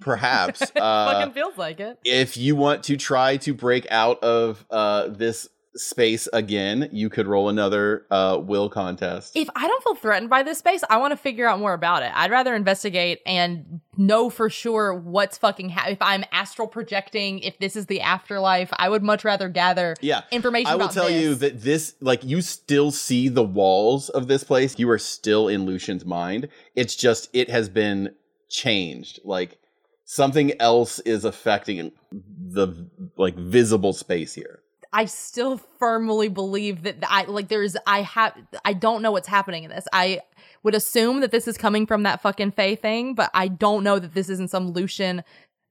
[0.00, 0.60] Perhaps.
[0.76, 1.96] Uh, fucking feels like it.
[2.04, 7.26] if you want to try to break out of uh, this space again, you could
[7.26, 9.36] roll another uh, will contest.
[9.36, 12.02] If I don't feel threatened by this space, I want to figure out more about
[12.02, 12.12] it.
[12.14, 17.58] I'd rather investigate and know for sure what's fucking ha- if I'm astral projecting, if
[17.58, 18.70] this is the afterlife.
[18.76, 20.22] I would much rather gather yeah.
[20.30, 20.72] information.
[20.72, 24.78] I will tell you that this, like, you still see the walls of this place.
[24.78, 26.48] You are still in Lucian's mind.
[26.76, 28.14] It's just, it has been
[28.50, 29.20] changed.
[29.24, 29.58] Like,
[30.04, 34.58] something else is affecting the, like, visible space here.
[34.92, 38.34] I still firmly believe that I like there's I have
[38.64, 39.86] I don't know what's happening in this.
[39.92, 40.20] I
[40.62, 43.98] would assume that this is coming from that fucking fey thing, but I don't know
[43.98, 45.24] that this isn't some Lucian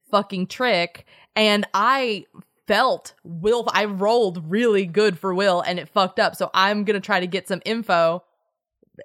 [0.09, 1.05] fucking trick.
[1.35, 2.25] And I
[2.67, 6.35] felt Will I rolled really good for Will and it fucked up.
[6.35, 8.23] So I'm gonna try to get some info.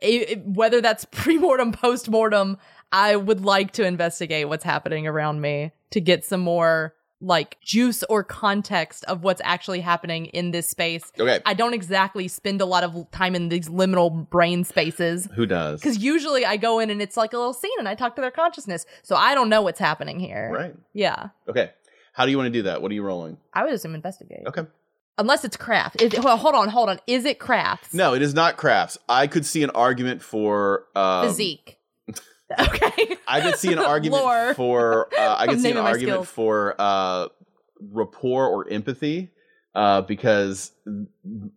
[0.02, 2.56] I- I- whether that's pre-mortem, post-mortem,
[2.90, 8.02] I would like to investigate what's happening around me to get some more like juice
[8.04, 11.12] or context of what's actually happening in this space.
[11.18, 11.40] Okay.
[11.46, 15.28] I don't exactly spend a lot of time in these liminal brain spaces.
[15.34, 15.80] Who does?
[15.80, 18.20] Because usually I go in and it's like a little scene and I talk to
[18.22, 18.84] their consciousness.
[19.02, 20.50] So I don't know what's happening here.
[20.52, 20.74] Right.
[20.92, 21.28] Yeah.
[21.48, 21.70] Okay.
[22.12, 22.82] How do you want to do that?
[22.82, 23.38] What are you rolling?
[23.52, 24.46] I would assume investigate.
[24.46, 24.62] Okay.
[25.18, 26.02] Unless it's craft.
[26.02, 26.98] Is hold on, hold on.
[27.06, 27.94] Is it crafts?
[27.94, 28.98] No, it is not crafts.
[29.08, 31.78] I could see an argument for um, Physique.
[32.58, 33.16] okay.
[33.26, 34.54] I could see an argument Lore.
[34.54, 36.28] for uh, I could see an argument skills.
[36.28, 37.28] for uh,
[37.80, 39.30] rapport or empathy
[39.76, 40.72] uh, because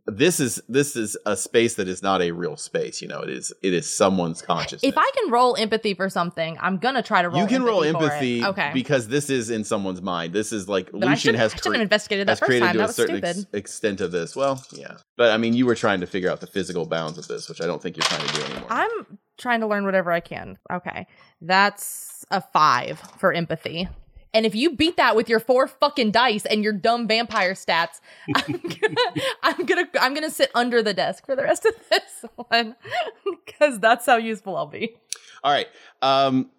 [0.05, 3.01] this is this is a space that is not a real space.
[3.01, 4.83] You know, it is it is someone's consciousness.
[4.83, 7.39] If I can roll empathy for something, I'm gonna try to roll.
[7.41, 7.95] you can roll for it.
[7.95, 8.71] empathy Okay.
[8.73, 10.33] because this is in someone's mind.
[10.33, 12.73] This is like I Lucian has I should have investigated that has first created time.
[12.73, 14.35] to That a certain ex- extent of this.
[14.35, 17.27] Well, yeah, but I mean, you were trying to figure out the physical bounds of
[17.29, 18.67] this, which I don't think you're trying to do anymore.
[18.69, 20.57] I'm trying to learn whatever I can.
[20.69, 21.07] Okay.
[21.39, 23.87] That's a five for empathy.
[24.33, 27.99] And if you beat that with your four fucking dice and your dumb vampire stats,
[28.35, 29.13] I'm gonna,
[29.43, 32.75] I'm gonna, I'm gonna sit under the desk for the rest of this one
[33.23, 34.95] because that's how useful I'll be.
[35.43, 35.67] All right.
[36.01, 36.51] Um,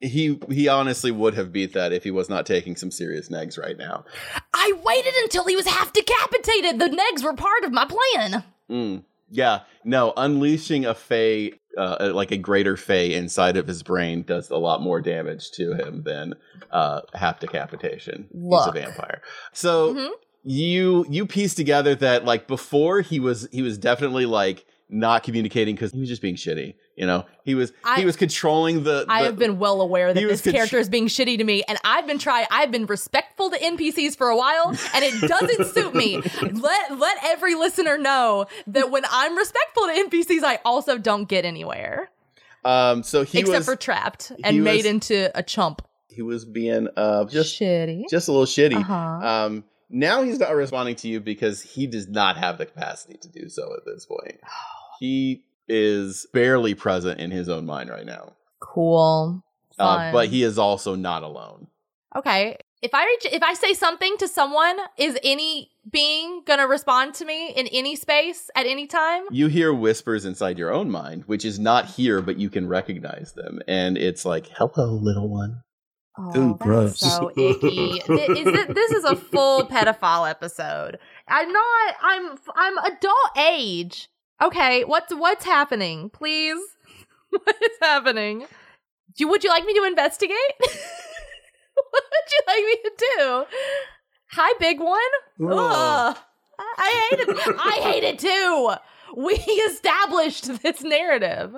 [0.00, 3.58] he he honestly would have beat that if he was not taking some serious negs
[3.58, 4.04] right now.
[4.52, 6.78] I waited until he was half decapitated.
[6.78, 8.44] The negs were part of my plan.
[8.70, 9.04] Mm.
[9.30, 14.50] Yeah, no, unleashing a fey, uh, like a greater fey inside of his brain does
[14.50, 16.34] a lot more damage to him than
[16.70, 18.28] uh, half decapitation.
[18.32, 18.64] Look.
[18.64, 19.22] He's a vampire.
[19.52, 20.10] So Mhm.
[20.42, 25.74] you you piece together that like before he was he was definitely like not communicating
[25.74, 26.74] because he was just being shitty.
[26.96, 29.04] You know, he was I- he was controlling the.
[29.08, 31.76] I have been well aware that this contr- character is being shitty to me, and
[31.84, 32.46] I've been trying.
[32.50, 36.22] I've been respectful to NPCs for a while, and it doesn't suit me.
[36.42, 41.44] Let let every listener know that when I'm respectful to NPCs, I also don't get
[41.44, 42.10] anywhere,
[42.64, 45.82] Um, so he except was for trapped and made was- into a chump.
[46.08, 48.04] he was being uh just shitty.
[48.08, 48.76] just a little shitty.
[48.76, 48.94] Uh-huh.
[49.46, 53.28] Um, now he's not responding to you because he does not have the capacity to
[53.28, 54.38] do so at this point.
[54.98, 58.32] He is barely present in his own mind right now.
[58.60, 59.42] Cool.
[59.78, 61.66] Uh, but he is also not alone.
[62.16, 62.56] Okay.
[62.82, 67.24] If I reach, if I say something to someone, is any being gonna respond to
[67.24, 69.24] me in any space at any time?
[69.30, 73.32] You hear whispers inside your own mind, which is not here, but you can recognize
[73.32, 73.60] them.
[73.66, 75.62] And it's like, hello, little one.
[76.16, 77.00] Oh, Ooh, that's gross.
[77.00, 78.02] so icky.
[78.06, 80.98] Is it, this is a full pedophile episode.
[81.26, 81.94] I'm not.
[82.02, 82.38] I'm.
[82.54, 84.08] I'm adult age.
[84.42, 84.84] Okay.
[84.84, 86.10] What's What's happening?
[86.10, 86.58] Please.
[87.30, 88.40] what is happening?
[88.40, 90.36] Do you, would you like me to investigate?
[90.58, 93.44] what would you like me to do?
[94.32, 94.98] Hi, big one.
[95.52, 96.16] Ugh.
[96.58, 97.56] I hate it.
[97.58, 98.74] I hate it too.
[99.16, 99.34] We
[99.68, 101.54] established this narrative.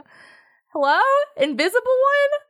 [0.73, 1.01] Hello,
[1.39, 2.41] invisible one,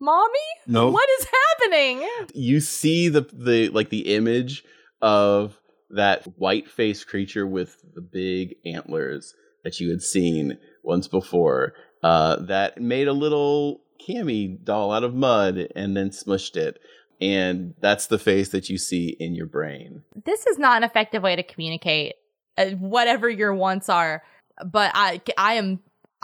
[0.00, 0.38] mommy.
[0.66, 0.90] No.
[0.90, 1.26] What is
[1.60, 2.08] happening?
[2.34, 4.64] You see the the like the image
[5.02, 5.58] of
[5.90, 9.34] that white faced creature with the big antlers
[9.64, 11.74] that you had seen once before.
[12.02, 16.78] Uh, that made a little Cammy doll out of mud and then smushed it.
[17.20, 20.02] And that's the face that you see in your brain.
[20.24, 22.14] This is not an effective way to communicate
[22.58, 24.22] uh, whatever your wants are.
[24.64, 25.80] But I, I am,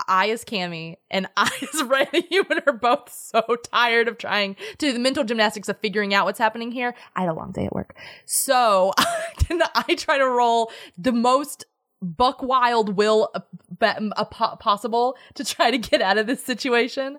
[0.07, 4.55] I as Cammy and I as Ray the Human are both so tired of trying
[4.55, 6.95] to do the mental gymnastics of figuring out what's happening here.
[7.17, 11.65] I had a long day at work, so I try to roll the most
[12.03, 13.41] buck wild will uh,
[13.79, 17.19] ba- uh, po- possible to try to get out of this situation.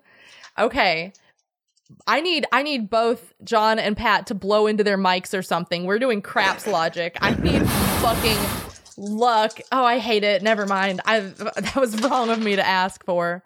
[0.58, 1.12] Okay.
[2.06, 5.84] I need I need both John and Pat to blow into their mics or something.
[5.84, 7.18] We're doing craps logic.
[7.20, 8.38] I need fucking
[8.96, 9.58] luck.
[9.70, 10.42] Oh, I hate it.
[10.42, 11.02] Never mind.
[11.04, 11.20] I
[11.56, 13.44] that was wrong of me to ask for.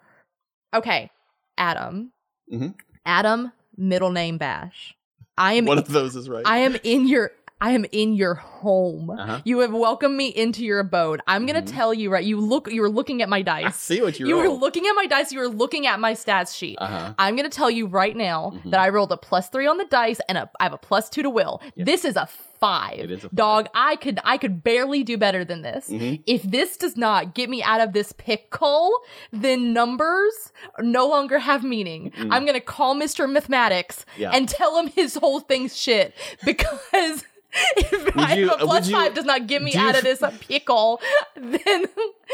[0.73, 1.09] Okay,
[1.57, 2.13] Adam.
[2.51, 2.75] Mhm.
[3.05, 4.95] Adam, middle name Bash.
[5.37, 6.43] I am One of those is right.
[6.47, 9.09] I am in your I am in your home.
[9.09, 9.41] Uh-huh.
[9.43, 11.21] You have welcomed me into your abode.
[11.25, 11.75] I'm gonna Mhm.
[11.75, 12.23] tell you right.
[12.23, 12.71] You look.
[12.71, 13.65] You were looking at my dice.
[13.65, 15.31] I see what you You were looking at my dice.
[15.31, 16.77] You were looking at my stats sheet.
[16.79, 17.13] uh-huh.
[17.17, 18.71] I'm gonna tell you right now Mhm.
[18.71, 21.09] that I rolled a plus three on the dice and a, I have a plus
[21.09, 21.59] two to will.
[21.75, 21.85] Yeah.
[21.85, 22.27] This is a
[22.59, 22.99] five.
[22.99, 23.35] It is a five.
[23.35, 25.89] Dog, I could I could barely do better than this.
[25.89, 26.21] Mhm.
[26.27, 28.91] If this does not get me out of this pickle,
[29.31, 32.11] then numbers no longer have meaning.
[32.11, 32.27] Mm.
[32.31, 33.27] I'm gonna call Mr.
[33.27, 34.29] Mathematics Yeah.
[34.31, 36.13] and tell him his whole thing's shit
[36.45, 37.23] because.
[37.77, 40.99] If, you- a plus would you- five does not get me out of this pickle,
[41.35, 41.85] then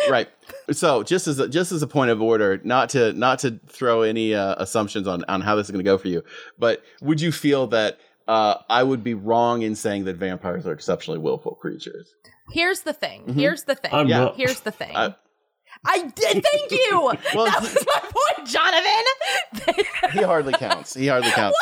[0.09, 0.27] right.
[0.71, 4.01] So just as a, just as a point of order, not to not to throw
[4.01, 6.23] any uh, assumptions on on how this is going to go for you,
[6.57, 10.71] but would you feel that uh, I would be wrong in saying that vampires are
[10.73, 12.13] exceptionally willful creatures?
[12.51, 13.23] here's the thing.
[13.25, 13.35] Mhm.
[13.35, 13.91] Here's the thing.
[13.93, 14.19] I'm Yeah.
[14.25, 14.35] not.
[14.35, 14.95] Here's the thing.
[14.95, 15.15] I-
[15.85, 16.43] I did.
[16.43, 17.11] Thank you.
[17.35, 20.13] Well, that was my point, Jonathan.
[20.13, 20.93] He hardly counts.
[20.93, 21.57] He hardly counts.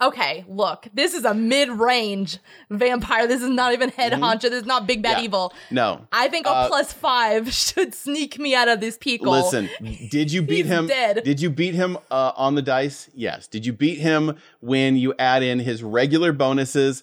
[0.00, 2.38] Okay, look, this is a mid-range
[2.70, 3.26] vampire.
[3.26, 4.42] This is not even head honcho.
[4.42, 5.24] This is not big bad Yeah.
[5.24, 5.52] evil.
[5.70, 6.06] No.
[6.12, 9.32] I think a Uh, plus five should sneak me out of this pickle.
[9.32, 9.68] Listen,
[10.10, 10.86] did you beat him?
[10.86, 11.22] dead.
[11.24, 13.08] Did you beat him uh, on the dice?
[13.14, 13.46] Yes.
[13.46, 17.02] Did you beat him when you add in his regular bonuses?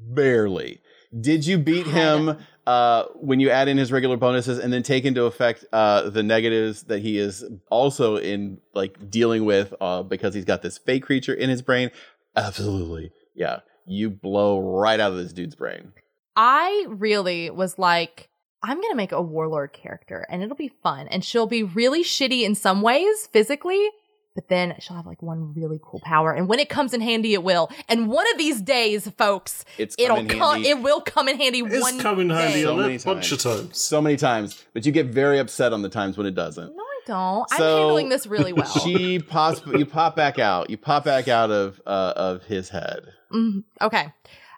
[0.00, 0.80] Barely.
[1.18, 2.36] Did you beat him
[2.68, 6.22] uh, when you add in his regular bonuses and then take into effect uh, the
[6.22, 11.02] negatives that he is also in like dealing with uh, because he's got this fake
[11.02, 11.90] creature in his brain?
[12.36, 13.10] Absolutely.
[13.34, 13.60] Yeah.
[13.86, 15.94] You blow right out of this dude's brain.
[16.36, 18.28] I really was like,
[18.62, 21.08] I'm gonna make a warlord character and it'll be fun.
[21.08, 23.88] And she'll be really shitty in some ways physically,
[24.38, 26.30] but then she'll have like one really cool power.
[26.32, 27.68] And when it comes in handy, it will.
[27.88, 30.64] And one of these days, folks, It's it'll come.
[30.64, 32.62] It will come in handy It's one come in handy day.
[32.62, 33.60] a So many bunch of times.
[33.62, 33.80] times.
[33.80, 36.68] So many times, but you get very upset on the times when it doesn't.
[36.76, 37.46] No, I don't.
[37.52, 38.64] I'm handling this really well.
[38.66, 43.00] she pops you pop back out you pop back out of uh, of his head
[43.32, 43.64] Mhm.
[43.82, 44.12] Okay.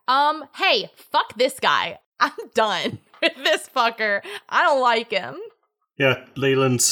[0.08, 0.44] Um.
[0.56, 2.00] Hey, fuck this guy.
[2.20, 4.20] I'm done with this fucker.
[4.46, 5.36] I don't like him.
[5.96, 6.84] Yeah, Leland.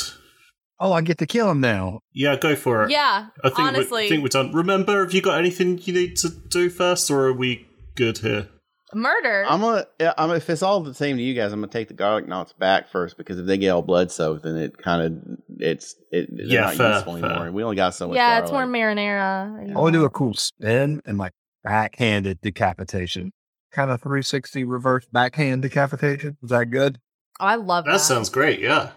[0.80, 2.00] Oh, I get to kill him now.
[2.12, 2.90] Yeah, go for it.
[2.90, 3.26] Yeah.
[3.42, 4.52] I think honestly, we think we're done.
[4.52, 7.66] Remember, have you got anything you need to do first, or are we
[7.96, 8.48] good here?
[8.94, 9.44] murder.
[9.46, 11.88] i'm gonna yeah, i'm if it's all the same to you guys i'm gonna take
[11.88, 15.02] the garlic knots back first because if they get all blood soaked then it kind
[15.02, 17.46] of it's it Yeah, not fair, useful anymore fair.
[17.48, 18.96] and we only got so much yeah, it's more garlic.
[18.96, 19.68] marinara.
[19.68, 21.32] Oh, I want to do a cool spin and like
[21.64, 23.32] backhanded decapitation.
[23.72, 26.38] Kind of 360 reverse backhand decapitation.
[26.42, 26.98] Is that good?
[27.40, 27.92] Oh, I love that.
[27.92, 28.58] That sounds great.
[28.60, 28.92] Yeah.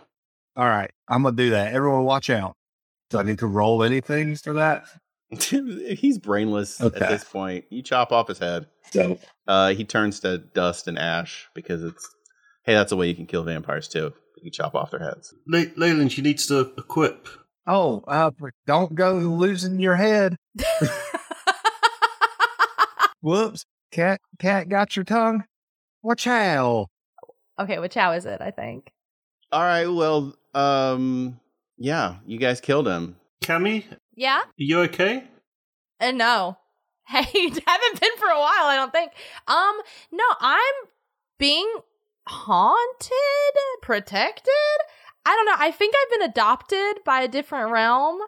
[0.56, 0.92] All right.
[1.08, 1.74] I'm going to do that.
[1.74, 2.56] Everyone watch out.
[3.10, 4.86] Do I need to roll anything for that?
[5.32, 7.00] he's brainless Okay.
[7.00, 11.00] at this point you chop off his head So, uh he turns to dust and
[11.00, 12.06] ash because it's
[12.66, 14.12] hey that's a way you can kill vampires too
[14.44, 17.30] you chop off their heads Le- Leland, you need to equip.
[17.66, 18.30] oh, uh,
[18.68, 20.36] don't go losing your head.
[23.22, 23.66] Whoops.
[23.92, 25.44] Cat, cat got your tongue.
[26.02, 26.88] Watch out.
[27.60, 28.42] okay, which how is it?
[28.42, 28.92] I think.
[29.52, 31.40] all right well um
[31.78, 34.42] yeah you guys killed him Cammy, are Yeah.
[34.56, 35.24] you okay?
[36.00, 36.58] And no.
[37.08, 38.66] Hey, haven't been for a while.
[38.66, 39.12] I don't think.
[39.48, 39.76] Um,
[40.12, 40.74] no, I'm
[41.40, 41.68] being
[42.28, 44.54] haunted, protected.
[45.26, 45.56] I don't know.
[45.58, 48.20] I think I've been adopted by a different realm.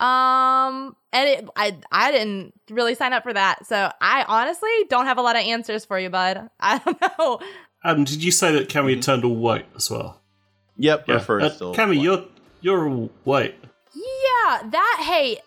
[0.00, 3.66] Um, and it, I, I didn't really sign up for that.
[3.66, 6.48] So I honestly don't have a lot of answers for you, bud.
[6.60, 7.40] I don't know.
[7.84, 8.94] Um, did you say that Cammy Mhm.
[8.94, 10.21] had turned all white as well?
[10.76, 11.14] Yep Yeah.
[11.14, 12.24] her fur Uh, still Cammy, you're
[12.60, 12.88] you're
[13.24, 13.56] white.
[13.94, 15.38] Yeah, that hey,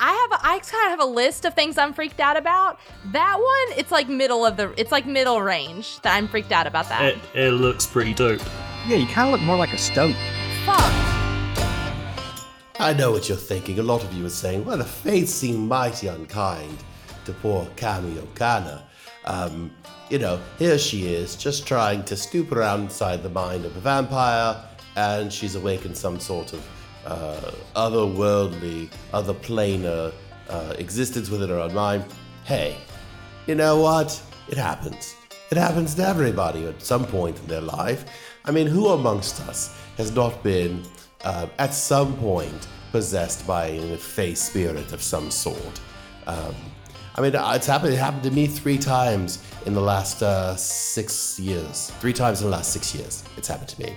[0.00, 2.80] I have a, I kind of have a list of things I'm freaked out about.
[3.12, 6.66] That one, it's like middle of the it's like middle range that I'm freaked out
[6.66, 7.02] about that.
[7.04, 8.40] It, it looks pretty dope.
[8.88, 10.16] Yeah, you kind of look more like a stoat.
[10.66, 10.92] Fuck.
[12.80, 13.78] I know what you're thinking.
[13.78, 16.76] A lot of you are saying, well, the fates seem mighty unkind
[17.26, 18.82] to poor Cammy Okana.
[19.24, 19.70] Um,
[20.10, 23.80] you know, here she is, just trying to snoop around inside the mind of a
[23.80, 24.56] vampire,
[24.96, 26.68] and she's awakened some sort of
[27.06, 30.12] uh, otherworldly, other planar
[30.48, 32.04] uh, existence within her own mind.
[32.44, 32.76] Hey,
[33.46, 34.20] you know what?
[34.48, 35.16] It happens.
[35.50, 38.04] It happens to everybody at some point in their life.
[38.44, 40.82] I mean, who amongst us has not been,
[41.24, 45.80] uh, at some point, possessed by a face spirit of some sort?
[46.26, 46.54] Um,
[47.14, 47.92] I mean, it's happened.
[47.92, 51.90] It happened to me three times in the last uh, six years.
[52.00, 53.96] Three times in the last six years, it's happened to me.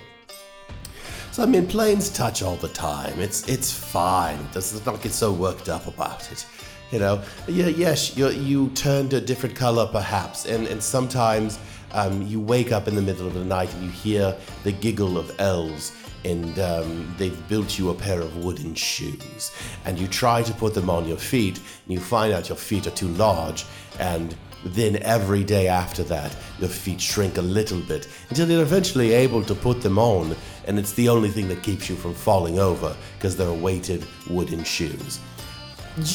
[1.36, 3.20] So I mean, planes touch all the time.
[3.20, 4.38] It's it's fine.
[4.54, 6.46] Let's not get so worked up about it.
[6.90, 11.58] You know, yeah, yes, you you turned a different color perhaps, and and sometimes
[11.92, 14.34] um, you wake up in the middle of the night and you hear
[14.64, 15.92] the giggle of elves,
[16.24, 19.52] and um, they've built you a pair of wooden shoes,
[19.84, 22.86] and you try to put them on your feet, and you find out your feet
[22.86, 23.66] are too large,
[23.98, 24.34] and
[24.74, 29.42] then every day after that, your feet shrink a little bit until you're eventually able
[29.44, 30.34] to put them on,
[30.66, 34.64] and it's the only thing that keeps you from falling over because they're weighted wooden
[34.64, 35.20] shoes.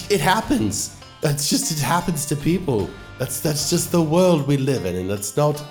[0.10, 1.00] It happens.
[1.22, 2.90] That's just it happens to people.
[3.18, 5.64] That's that's just the world we live in, and let's not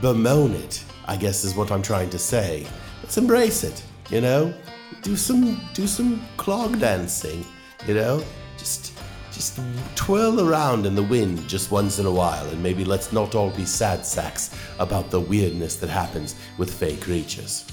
[0.00, 0.84] bemoan it.
[1.06, 2.66] I guess is what I'm trying to say.
[3.02, 3.82] Let's embrace it.
[4.10, 4.54] You know,
[5.02, 7.44] do some do some clog dancing.
[7.86, 8.24] You know,
[8.56, 8.97] just
[9.38, 9.60] just
[9.94, 13.50] twirl around in the wind just once in a while, and maybe let's not all
[13.50, 17.64] be sad sacks about the weirdness that happens with fake creatures.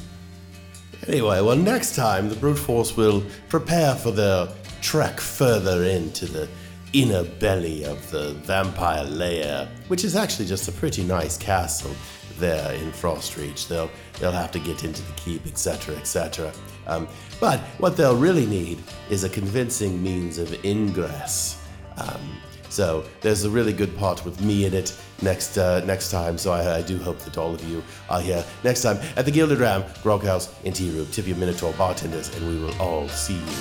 [1.08, 4.48] Anyway, well, next time the brute force will prepare for their
[4.84, 6.48] trek further into the
[6.94, 11.96] inner belly of the vampire lair, which is actually just a pretty nice castle
[12.38, 13.68] there in Frostreach.
[13.68, 13.90] They'll
[14.20, 16.54] they'll have to get into the keep, etc., etc.
[16.88, 17.08] Um,
[17.40, 18.80] but what they'll really need
[19.10, 21.62] is a convincing means of ingress.
[21.98, 22.22] Um,
[22.70, 26.38] So there's a really good part with me in it next uh, next time.
[26.38, 29.32] So I, I do hope that all of you are here next time at the
[29.32, 31.08] Gilded Ram Grog House in Tea Room.
[31.12, 33.58] Tip your Minotaur bartenders, and we will all see you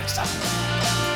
[0.00, 1.09] next time.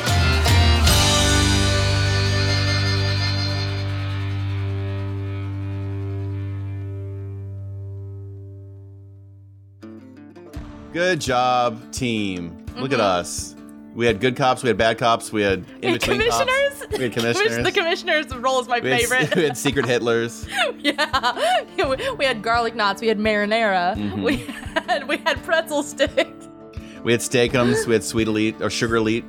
[10.95, 12.55] Good job, team.
[12.77, 13.53] Look at us.
[13.95, 14.63] We had good cops.
[14.63, 15.29] We had bad cops.
[15.29, 16.79] We had in between commissioners.
[16.79, 16.97] cops.
[16.97, 17.57] We had commissioners.
[17.65, 19.35] the commissioner's role is my we, had, favorite.
[19.35, 20.47] we had secret Hitlers.
[20.79, 23.01] yeah, we, had garlic knots.
[23.01, 23.97] We had marinara.
[23.97, 24.23] Mm-hmm.
[24.23, 24.37] We
[24.87, 26.47] had we had pretzel sticks.
[27.03, 27.85] We had Steakums.
[27.85, 29.25] We had Sweet Elite or Sugar Elite.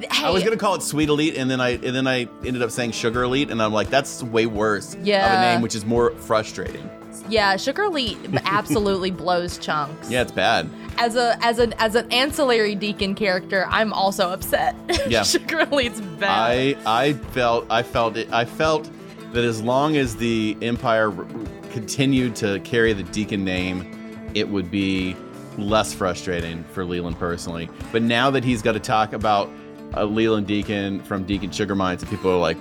[0.00, 2.60] Hey, I was gonna call it Sweet Elite, and then I and then I ended
[2.60, 5.84] up saying Sugar Elite, and I'm like, that's way worse of a name, which is
[5.84, 6.90] more frustrating.
[7.28, 10.10] Yeah, sugar elite absolutely blows chunks.
[10.10, 10.68] Yeah, it's bad.
[10.98, 14.74] As a as an as an ancillary deacon character, I'm also upset.
[15.08, 15.22] Yeah.
[15.22, 16.28] sugar elite's bad.
[16.30, 18.30] I I felt I felt it.
[18.32, 18.90] I felt
[19.32, 21.26] that as long as the Empire r-
[21.70, 25.14] continued to carry the Deacon name, it would be
[25.56, 27.68] less frustrating for Leland personally.
[27.92, 29.50] But now that he's got to talk about
[29.96, 32.56] uh, Leland Deacon from Deacon Sugar Mines, and people are like,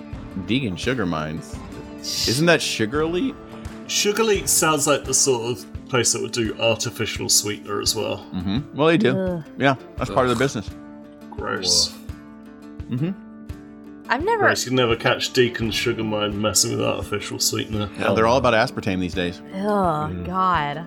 [0.46, 1.56] Deacon Sugar Mines,
[2.02, 3.36] isn't that Sugar Elite?
[3.88, 8.18] Sugar Leak sounds like the sort of place that would do artificial sweetener as well.
[8.18, 9.44] hmm Well, they do.
[9.58, 10.70] Yeah, that's part of their business.
[11.32, 11.94] Gross.
[14.10, 14.44] I've never.
[14.44, 14.66] Gross.
[14.66, 17.90] You'd never catch Deacon Sugar Mine messing with artificial sweetener.
[18.00, 19.42] Yeah, they're all about aspartame these days.
[19.56, 20.86] Oh God.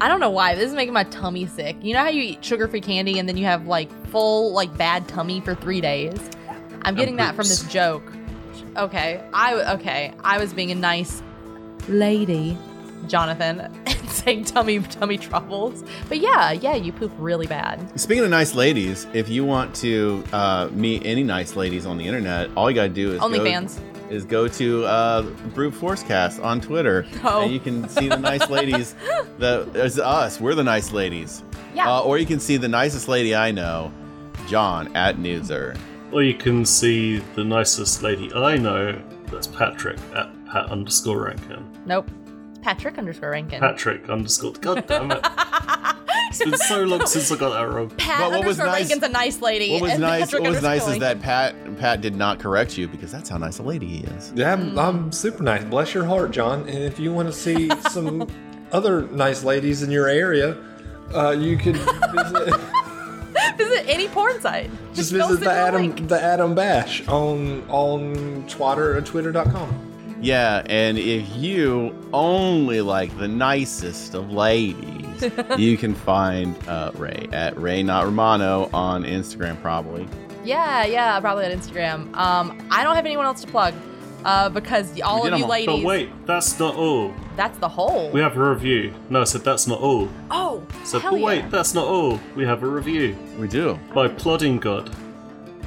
[0.00, 0.54] I don't know why.
[0.54, 1.76] This is making my tummy sick.
[1.80, 5.06] You know how you eat sugar-free candy and then you have like full like bad
[5.08, 6.18] tummy for three days?
[6.82, 8.12] I'm getting that from this joke.
[8.76, 10.12] Okay, I okay.
[10.24, 11.22] I was being a nice
[11.88, 12.56] lady,
[13.08, 15.84] Jonathan, and saying tummy tummy troubles.
[16.08, 17.98] But yeah, yeah, you poop really bad.
[17.98, 22.06] Speaking of nice ladies, if you want to uh, meet any nice ladies on the
[22.06, 23.78] internet, all you gotta do is OnlyFans.
[23.78, 25.22] Go, is go to uh,
[25.54, 27.42] Brute Forcecast on Twitter, Oh.
[27.42, 28.94] and you can see the nice ladies.
[29.38, 30.40] That is us.
[30.40, 31.42] We're the nice ladies.
[31.74, 31.90] Yeah.
[31.90, 33.90] Uh, or you can see the nicest lady I know,
[34.46, 35.76] John at Newser.
[36.12, 38.96] Or you can see the nicest lady I know,
[39.32, 41.66] that's Patrick at Pat underscore Rankin.
[41.84, 42.08] Nope.
[42.50, 43.58] It's Patrick underscore Rankin.
[43.58, 44.52] Patrick underscore.
[44.52, 45.26] God damn it.
[46.30, 47.90] It's been so long since I got that wrong.
[47.90, 49.72] Pat But what was underscore nice- Rankin's a nice lady.
[49.74, 50.24] What was and nice?
[50.24, 53.12] Patrick What was nice underscore is that Rankin- Pat Pat did not correct you because
[53.12, 54.32] that's how nice a lady he is.
[54.34, 55.62] Yeah, I'm, I'm super nice.
[55.64, 56.62] Bless your heart, John.
[56.68, 58.28] And if you want to see some
[58.72, 60.56] other nice ladies in your area,
[61.14, 62.60] uh, you could visit,
[63.56, 64.70] visit any porn site.
[64.92, 66.08] just go visit send the Adam link.
[66.08, 69.92] the Adam Bash on on Twitter or twitter.com.
[70.24, 77.28] Yeah, and if you only like the nicest of ladies, you can find uh, Ray
[77.32, 80.08] at Ray Not Romano on Instagram, probably.
[80.42, 82.14] Yeah, yeah, probably on Instagram.
[82.16, 83.74] Um, I don't have anyone else to plug.
[84.24, 85.50] Uh, because all of you all.
[85.50, 87.12] ladies, But wait, that's not all.
[87.36, 88.08] that's the whole.
[88.10, 88.94] We have a review.
[89.10, 90.08] No, I said that's not all.
[90.30, 92.18] oh, So, hell but wait, that's not all.
[92.34, 93.78] We have a review We do.
[93.94, 94.90] by Plodding God.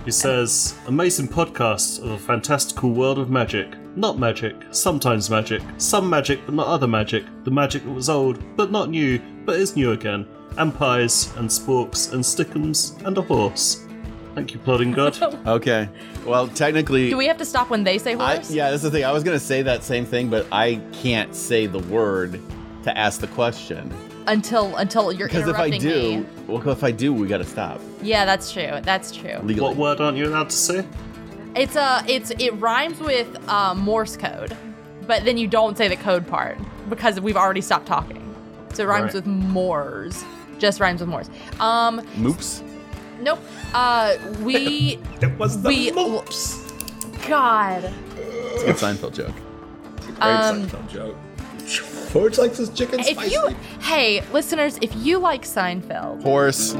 [0.05, 3.67] He says, Amazing podcast of a fantastical world of magic.
[3.97, 8.37] Not magic, sometimes magic, some magic but not other magic, the magic that was old
[8.55, 10.27] but not new, but is new again,
[10.59, 13.83] and pies, and sporks, and stickums, and a horse.
[14.35, 15.17] Thank you, Plodding God.
[15.47, 15.89] Okay.
[16.27, 18.51] Well, technically, Do we have to stop when they say I, horse?
[18.51, 19.03] yeah, that's the thing.
[19.03, 22.39] I was gonna say that same thing, but I can't say the word
[22.83, 23.91] to ask the question
[24.27, 26.25] Until until you're because if I interrupting do, me.
[26.47, 28.69] well, if I do, we gotta stop Yeah, that's true.
[28.83, 29.39] That's true.
[29.41, 29.59] legally.
[29.61, 30.85] what word aren't you allowed to say?
[31.57, 34.55] It's uh it's it rhymes with uh, Morse code,
[35.07, 36.57] but then you don't say the code part
[36.89, 38.23] because we've already stopped talking.
[38.73, 39.13] So it rhymes Right.
[39.15, 40.23] with Morse.
[40.59, 41.29] Just rhymes with Morse.
[41.59, 42.61] Um, Moops.
[43.21, 43.39] nope.
[43.73, 46.63] Uh, we It was the We- moops.
[47.27, 47.91] God.
[48.15, 49.35] It's a good Seinfeld joke.
[50.01, 51.15] Great Um, Seinfeld joke.
[52.13, 53.31] George likes his chicken If spicy.
[53.33, 53.47] you,
[53.81, 56.73] hey, listeners, if you like Seinfeld, Horse.